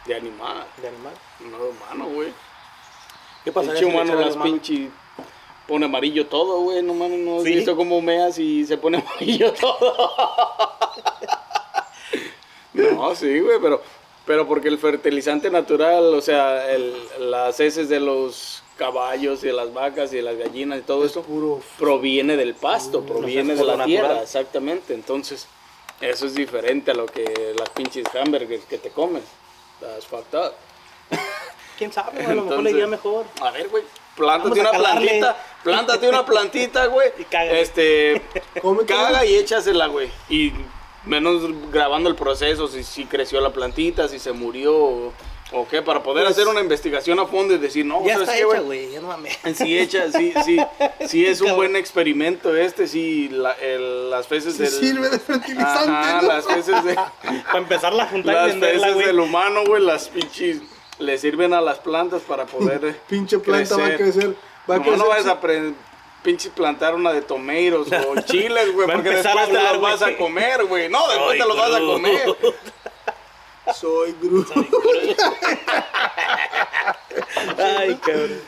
[0.05, 1.13] De animal, de animal.
[1.39, 2.33] no de humano, güey.
[3.45, 4.51] ¿Qué pasaría Pinche humano las al humano?
[4.51, 4.91] pinche
[5.67, 6.81] pone amarillo todo, güey.
[6.83, 7.55] No mames, no has Sí.
[7.55, 10.07] visto cómo meas y se pone amarillo todo.
[12.73, 13.81] no, sí, güey, pero,
[14.25, 19.53] pero porque el fertilizante natural, o sea, el, las heces de los caballos y de
[19.53, 23.63] las vacas y de las gallinas y todo eso puro proviene del pasto, proviene de
[23.63, 24.23] la puro tierra, natural.
[24.23, 24.93] exactamente.
[24.93, 25.47] Entonces,
[26.01, 29.23] eso es diferente a lo que las pinches hamburgues que te comes.
[29.79, 30.53] That's fucked up.
[31.77, 32.19] ¿Quién sabe?
[32.25, 33.25] A lo mejor Entonces- le iría mejor.
[33.41, 33.83] A ver, güey,
[34.15, 35.05] plántate una calarle.
[35.19, 37.09] plantita, plántate una plantita, güey.
[37.19, 37.51] Y caga.
[37.51, 38.21] Este,
[38.61, 40.09] Come, caga y échasela, güey.
[40.29, 40.51] Y
[41.05, 45.13] menos grabando el proceso, si, si creció la plantita, si se murió o,
[45.51, 48.29] o qué, para poder Pues- hacer una investigación a fondo y decir, no, Ya ¿sabes
[48.29, 48.91] está hecha, güey?
[48.91, 49.37] Ya no mames.
[49.55, 50.57] Sí, hecha, sí, sí,
[51.07, 54.71] sí es un buen experimento este, sí, la- el- las feces Sí del...
[54.71, 55.91] sirve de fertilizante.
[55.91, 56.27] Ajá, ¿no?
[56.29, 56.95] las feces de...
[56.95, 59.05] Para empezarla a juntar y las güey.
[59.07, 60.61] del humano, güey, las pinches
[60.99, 64.35] le sirven a las plantas para poder eh, Pinche planta va a crecer.
[64.69, 64.99] Va a no, crecer.
[64.99, 65.39] no vas a
[66.23, 70.63] pinches plantar una de tomatoes o chiles, güey, porque después te los vas a comer,
[70.65, 70.87] güey.
[70.89, 71.91] No, después Ay, te los vas a Groot.
[71.93, 72.35] comer.
[73.75, 74.47] Soy Groot.
[77.57, 78.41] Ay, cabrón.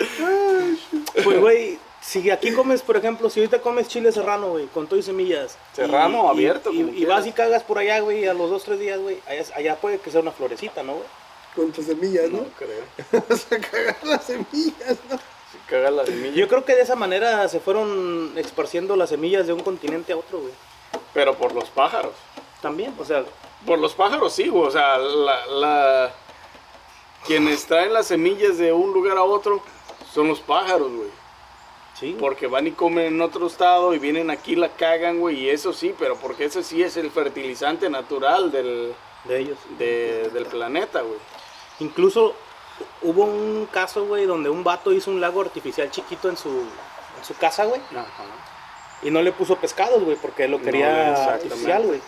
[1.23, 4.99] Pues, güey, si aquí comes, por ejemplo, si ahorita comes chile serrano, güey, con todo
[4.99, 5.57] y semillas.
[5.73, 8.63] Serrano, y- abierto, Y, y vas y cagas por allá, güey, y a los dos,
[8.63, 11.05] tres días, güey, allá, allá puede que sea una florecita, ¿no, güey?
[11.55, 12.39] Con tus semillas, ¿no?
[12.39, 12.83] No creo.
[13.29, 15.17] Vas a cagar las semillas, ¿no?
[15.51, 16.33] Si cagas la semilla.
[16.35, 20.17] Yo creo que de esa manera se fueron esparciendo las semillas de un continente a
[20.17, 20.53] otro, güey.
[21.13, 22.13] Pero por los pájaros.
[22.61, 23.23] También, o sea,
[23.65, 24.65] Por los pájaros sí, güey.
[24.67, 26.11] O sea, la, la...
[27.25, 29.61] quienes traen las semillas de un lugar a otro
[30.13, 31.09] son los pájaros, güey.
[31.99, 32.15] sí.
[32.19, 35.39] Porque van y comen en otro estado y vienen aquí, la cagan, güey.
[35.39, 38.93] Y eso sí, pero porque ese sí es el fertilizante natural del,
[39.25, 39.57] De ellos.
[39.77, 41.19] de- del planeta, güey.
[41.79, 42.33] Incluso
[43.01, 47.23] hubo un caso, güey, donde un vato hizo un lago artificial chiquito en su, en
[47.23, 47.81] su casa, güey.
[47.91, 48.23] Ajá.
[49.01, 51.45] Y no le puso pescados, güey, porque lo No, quería exactamente.
[51.45, 52.01] artificial, güey.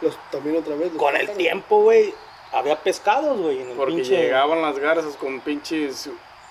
[0.00, 0.92] Los, también otra vez.
[0.92, 2.14] los Con el tiempo, güey,
[2.52, 4.16] había pescados, güey, en el Porque pinche...
[4.16, 6.10] llegaban las garzas con pinches,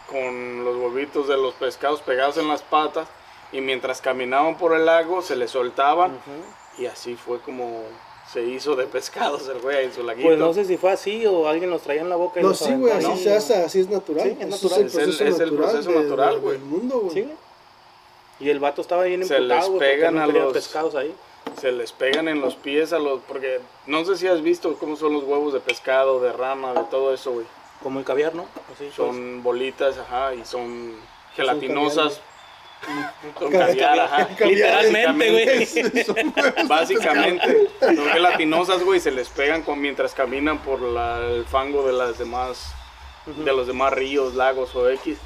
[0.10, 3.08] con los huevitos de los pescados pegados en las patas.
[3.52, 6.20] Y mientras caminaban por el lago, se les soltaban.
[6.78, 7.84] Y así fue como
[8.36, 10.28] se hizo de pescados el güey en su laguito.
[10.28, 12.50] Pues no sé si fue así o alguien los traía en la boca y No,
[12.50, 13.18] los sí, güey, así aventaba.
[13.18, 14.24] se hace, así es natural.
[14.24, 14.86] Sí, es natural.
[14.86, 16.58] Es el- es el proceso de- natural, de- güey.
[16.58, 17.14] del mundo, güey.
[17.14, 17.36] Sí, güey.
[18.42, 21.16] Y el vato estaba bien Se emputado, les güey, pegan no a los- pescados ahí.
[21.62, 23.22] Se les pegan en los pies a los...
[23.28, 26.84] Porque no sé si has visto cómo son los huevos de pescado, de rana, de
[26.92, 27.46] todo eso, güey.
[27.82, 28.46] Como el caviar, ¿no?
[28.74, 30.94] Así, Son bolitas, ajá, y son
[31.36, 32.20] gelatinosas.
[33.34, 34.00] Con Caviar.
[34.00, 34.30] ajá.
[34.46, 36.68] Literalmente, güey.
[36.68, 41.94] Básicamente, son gelatinosas, güey, se les pegan con, mientras caminan por la- el fango de
[41.94, 42.72] las demás,
[43.26, 45.18] de los demás ríos, lagos o X.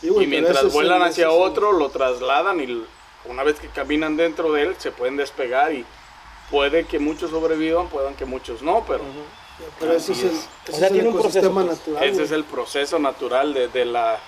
[0.00, 2.84] Sí, y mientras vuelan hacia otro, lo trasladan y
[3.24, 5.84] una vez que caminan dentro de él, se pueden despegar y
[6.50, 9.00] puede que muchos sobrevivan, puedan que muchos no, pero
[9.80, 10.38] Pero ese es el, Así
[10.68, 11.66] ese O sea, es el tiene un proceso, pues.
[11.66, 12.04] natural.
[12.04, 14.18] ese es el proceso natural de, de la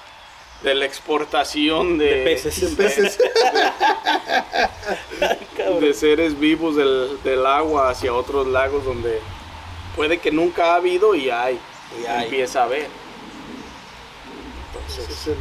[0.62, 2.76] de la exportación de, De peces.
[2.76, 3.18] De peces.
[5.80, 9.20] de seres vivos del, del agua hacia otros lagos donde
[9.96, 11.58] puede que nunca ha habido y hay,
[12.02, 12.24] Y hay.
[12.24, 12.86] empieza a haber.
[14.88, 15.36] Entonces, el-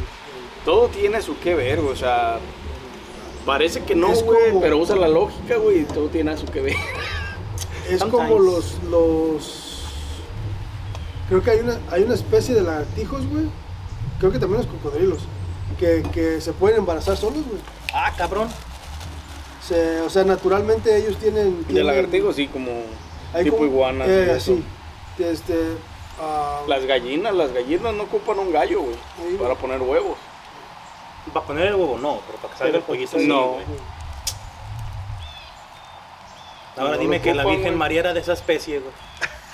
[0.64, 2.38] todo tiene su que ver, o sea,
[3.46, 6.46] parece que no, Es güey, como- pero usa la lógica, güey, y todo tiene su
[6.46, 6.76] que ver.
[7.88, 8.10] Es Sometimes.
[8.28, 9.66] como los, los...
[11.28, 13.44] Creo que hay una, hay una especie de lagartijos, güey.
[14.20, 15.18] Creo que también los cocodrilos.
[15.78, 17.60] Que, que se pueden embarazar solos, güey.
[17.92, 18.48] Ah, cabrón.
[19.66, 21.58] Se- o sea, naturalmente ellos tienen...
[21.60, 22.70] De tienen- lagartijos, sí, como
[23.34, 24.06] hay tipo como- iguanas.
[24.06, 24.54] y Eh, eso.
[24.54, 24.64] sí.
[25.22, 25.54] Este...
[26.20, 30.16] ah, Las gallinas, las gallinas no ocupan un gallo, güey, Sí, para poner huevos.
[31.32, 33.52] Para poner el huevo, no, pero para que salga el pollito sí, No.
[33.52, 33.64] güey.
[36.76, 37.74] Ahora No dime que la Virgen güey.
[37.76, 38.92] María era de esa especie, güey.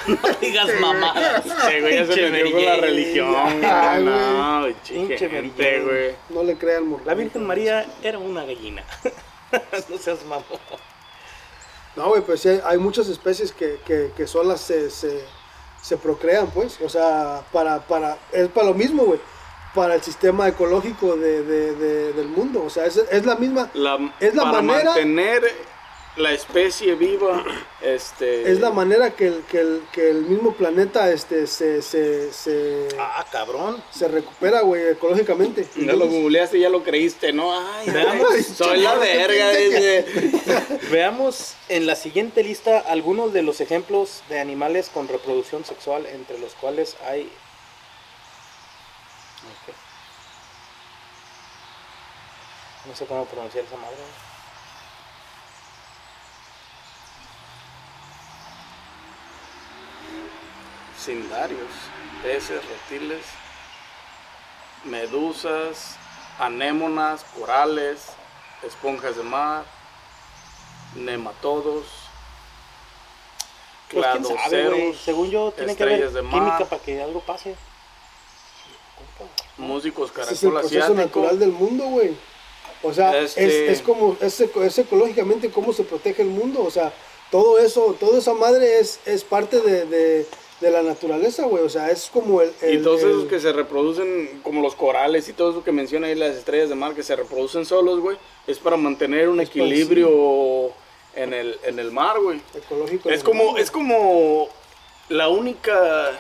[0.09, 1.15] No digas mamá.
[1.43, 3.35] Sí, güey, ya se metió con la religión.
[3.65, 4.15] Ay, güey.
[4.15, 6.15] No, pinche gente, güey.
[6.31, 7.03] No le crean, morro.
[7.05, 8.85] La Virgen María era una gallina.
[9.89, 10.45] no seas mamón.
[11.97, 15.25] No, güey, pues sí, hay, hay muchas especies que, que, que solas se, se,
[15.83, 16.79] se procrean, pues.
[16.83, 19.21] O sea, para, para, es para lo mismo, güey.
[19.75, 22.63] Para el sistema ecológico de, de- de- del mundo.
[22.65, 25.43] O sea, es, es la misma, La, Es la para manera- mantener
[26.17, 27.45] la especie viva,
[27.83, 28.51] este...
[28.51, 32.89] es la manera que el, que el, que el mismo planeta este, se, se, se,
[32.99, 33.83] Ah, cabrón.
[33.91, 35.67] se recupera, güey, ecológicamente.
[35.77, 37.53] Ya lo googleaste y ya lo creíste, ¿no?
[37.53, 38.47] Ay, Veamos.
[38.47, 40.05] soy la verga, dice.
[40.91, 46.39] Veamos en la siguiente lista algunos de los ejemplos de animales con reproducción sexual, entre
[46.39, 47.31] los cuales hay.
[52.87, 53.97] No sé cómo pronunciar esa madre.
[61.07, 61.71] Cindarios,
[62.21, 63.23] peces, reptiles,
[64.85, 65.95] medusas,
[66.41, 68.07] anémonas, corales,
[68.67, 69.65] esponjas de mar,
[70.97, 71.85] nematodos,
[73.89, 77.55] Pues cladoceros, Según yo, tiene que haber estrellas de mar, química para que algo pase.
[79.59, 81.21] músicos Ese es el caracol proceso asiático.
[81.21, 82.17] natural del mundo, güey.
[82.83, 86.65] O sea, Este- es, es como, es, es ecológicamente cómo se protege el mundo.
[86.65, 86.93] O sea,
[87.31, 90.27] todo eso, toda esa madre es, es parte de, de-
[90.61, 91.63] de la naturaleza, güey.
[91.65, 92.53] O sea, es como el...
[92.63, 95.73] Y el- todos el- esos que se reproducen, como los corales y todo eso que
[95.73, 99.41] menciona ahí, las estrellas de mar que se reproducen solos, güey, es para mantener un
[99.41, 100.71] Es equilibrio
[101.15, 102.41] en el, en el mar, güey.
[102.55, 104.49] ecológico Es como, es como
[105.09, 106.11] la única,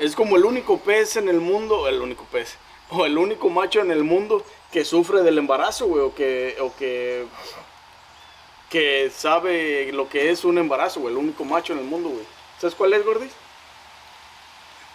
[0.00, 2.54] es como el único pez en el mundo, el único pez,
[2.90, 6.74] o el único macho en el mundo que sufre del embarazo, güey, o que, o
[6.76, 7.24] que,
[8.70, 12.24] que sabe lo que es un embarazo, güey, el único macho en el mundo, güey.
[12.60, 13.30] ¿Sabes cuál es, Gordis?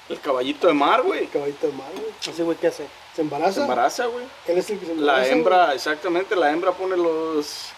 [0.09, 1.22] El caballito de mar, güey.
[1.22, 2.11] El caballito de mar, güey.
[2.28, 2.86] Ese güey, ¿qué hace?
[3.16, 3.53] ¿Se embaraza?
[3.53, 4.26] Se embaraza, güey.
[4.47, 5.18] Él es el que se embaraza.
[5.20, 5.32] La güey.
[5.39, 7.70] hembra, exactamente, la hembra pone los,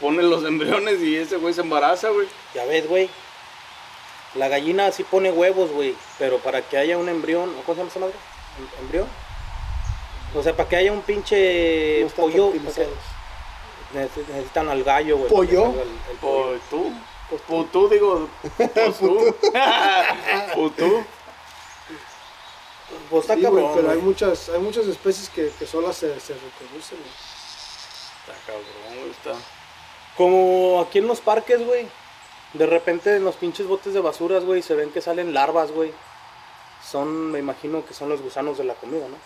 [0.00, 2.28] pone los embriones y ese güey se embaraza, güey.
[2.54, 3.10] Ya ves, güey.
[4.34, 5.94] La gallina sí pone huevos, güey.
[6.18, 8.14] Pero para que haya un embrión, ¿o ¿cómo se llama esa madre?
[8.58, 9.08] ¿Em- ¿Embrión?
[10.34, 12.52] O sea, para que haya un pinche No pollo,
[13.92, 15.28] necesitan al gallo, güey.
[15.28, 15.66] ¿Pollo?
[15.66, 16.58] el- el pollo.
[16.70, 16.92] Tú.
[17.46, 18.28] Pues tú, digo.
[18.56, 19.32] Pues tú.
[23.08, 24.06] Pues está Sí, cabrón, pero hay güey.
[24.06, 27.10] muchas, hay muchas especies que, que solas se, se reproducen, güey.
[28.20, 29.32] Está cabrón, güey, está.
[30.16, 31.88] Como aquí en los parques, güey.
[32.52, 35.92] De repente en los pinches botes de basuras, güey, se ven que salen larvas, güey.
[36.86, 39.16] Son, me imagino que son los gusanos de la comida, ¿no?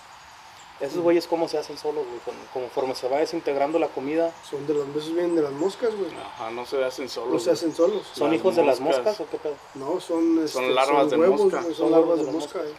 [0.79, 2.19] Esos güeyes cómo se hacen solos, güey.
[2.25, 4.33] Con- Conforme se va desintegrando la comida.
[4.49, 6.11] Son de los besos vienen de las moscas, güey.
[6.15, 7.33] Ajá, no se hacen solos.
[7.33, 8.03] No se hacen solos.
[8.13, 9.19] ¿Son Las hijos de las moscas.
[9.21, 9.55] o qué pedo?
[9.75, 11.61] No, son, este, Son larvas de huevos, mosca.
[11.63, 12.59] güey, Son Son larvas de de mosca.
[12.59, 12.71] mosca.
[12.71, 12.75] eh.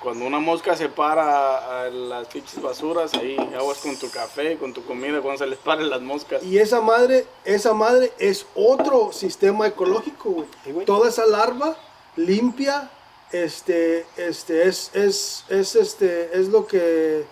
[0.00, 4.72] Cuando una mosca se para a las pinches basuras, ahí aguas con tu café, con
[4.72, 6.42] tu comida, cuando se les paren las moscas.
[6.42, 10.46] Y esa madre, esa madre es otro sistema ecológico, güey.
[10.64, 10.86] Sí, güey.
[10.86, 11.76] Toda esa larva
[12.16, 12.90] limpia,
[13.32, 17.24] este, este, es, es, es, este, es lo que,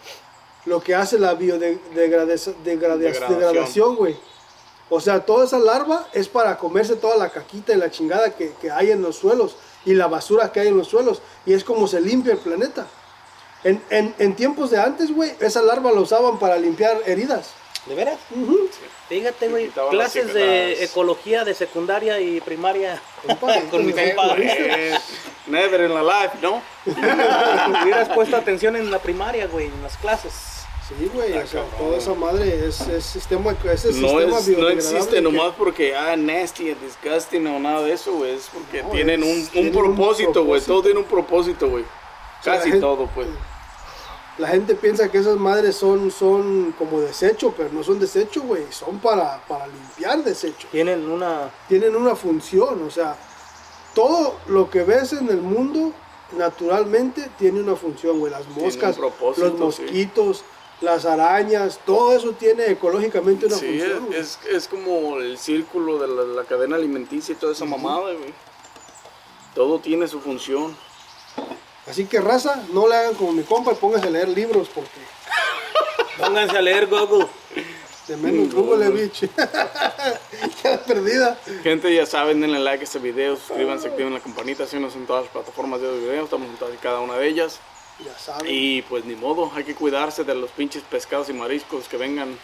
[0.67, 3.39] lo que hace la biodegradación, Degradación.
[3.39, 4.17] degradación, güey.
[4.89, 8.53] O sea, toda esa larva es para comerse toda la caquita y la chingada que,
[8.61, 11.23] que hay en los suelos y la basura que hay en los suelos.
[11.47, 12.87] Y es como se limpia el planeta.
[13.63, 17.51] En, en, en tiempos de antes, güey, esa larva la usaban para limpiar heridas.
[17.87, 18.19] ¿De veras?
[18.31, 18.69] Ujú.
[19.09, 19.67] Fíjate, güey.
[19.69, 23.01] quitaban las Clases de ecología de secundaria y primaria.
[23.71, 24.95] Con mi compadre.
[25.51, 26.63] Never in la life, ¿no?
[27.83, 30.33] Hubieras puesto atención en la primaria, güey, en las clases.
[30.89, 34.39] Sí, güey, Ah, o sea, toda esa madre es, es sistema, es el No, sistema
[34.39, 38.33] es, no existe que- nomás porque, ah, nasty, disgusting o nada de eso, güey.
[38.35, 40.61] Es porque No, tienen es- un, un tienen un propósito, güey.
[40.61, 40.73] propósito.
[40.73, 41.85] Todo tiene un propósito, güey.
[42.43, 43.29] Casi gente- todo, pues.
[44.39, 48.65] La gente piensa que esas madres son, son como desecho, pero no son desecho, güey,
[48.71, 50.67] son para, para limpiar desecho.
[50.73, 51.51] Tienen una.
[51.69, 53.15] Tienen una función, o sea,
[53.95, 55.93] todo lo que ves en el mundo
[56.33, 58.31] naturalmente tiene una función, güey.
[58.33, 59.43] Las moscas, los sí.
[59.59, 60.45] mosquitos,
[60.81, 64.09] las arañas, todo eso tiene ecológicamente una Sí, función.
[64.15, 68.33] es, es como el círculo de la, la cadena alimenticia y toda esa mamada, güey.
[69.55, 70.77] Todo tiene su función.
[71.89, 74.91] Así que raza, no le hagan como mi compa y pónganse a leer libros porque
[76.19, 77.27] Pónganse a leer Google.
[78.11, 79.11] De menos No, Google, no.
[80.63, 81.39] Queda perdida.
[81.63, 85.25] Gente, ya saben, denle like a este video, suscríbanse, activen la campanita, síganos en todas
[85.25, 87.61] las plataformas de video, estamos en todas y cada una de ellas.
[88.05, 88.47] Ya saben.
[88.49, 92.37] Y pues ni modo, hay que cuidarse de los pinches pescados y mariscos que vengan,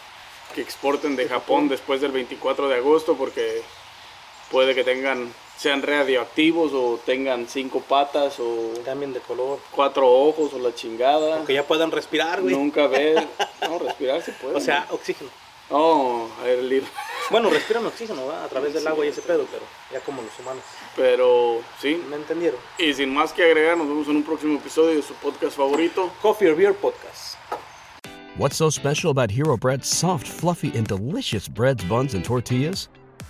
[0.55, 3.61] que exporten de Japón después del 24 de agosto, porque
[4.51, 9.59] puede que tengan, sean radioactivos o tengan cinco patas o Cambien de color.
[9.71, 11.43] cuatro ojos o la chingada.
[11.43, 12.55] Que ya puedan respirar, güey.
[12.55, 13.27] Nunca ver,
[13.67, 14.55] no, respirar se puede.
[14.55, 15.29] O sea, oxígeno.
[15.69, 16.89] No, aire libre.
[17.29, 18.45] Bueno, respiran oxígeno, ¿verdad?
[18.45, 20.63] A través del agua y ese pedo, pero ya como los humanos.
[20.95, 22.57] Pero sí, ¿Me entendieron?
[22.79, 26.09] y sin más que agregar, nos vemos en un próximo episodio de su podcast favorito.
[26.21, 27.35] Coffee or Beer Podcast.
[28.37, 32.87] What's so special about Hero Bread's soft, fluffy, and delicious breads, buns, and tortillas?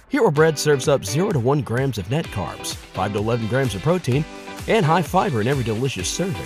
[0.10, 3.74] Hero Bread serves up 0 to 1 grams of net carbs, 5 to 11 grams
[3.74, 4.24] of protein,
[4.68, 6.46] and high fiber in every delicious serving.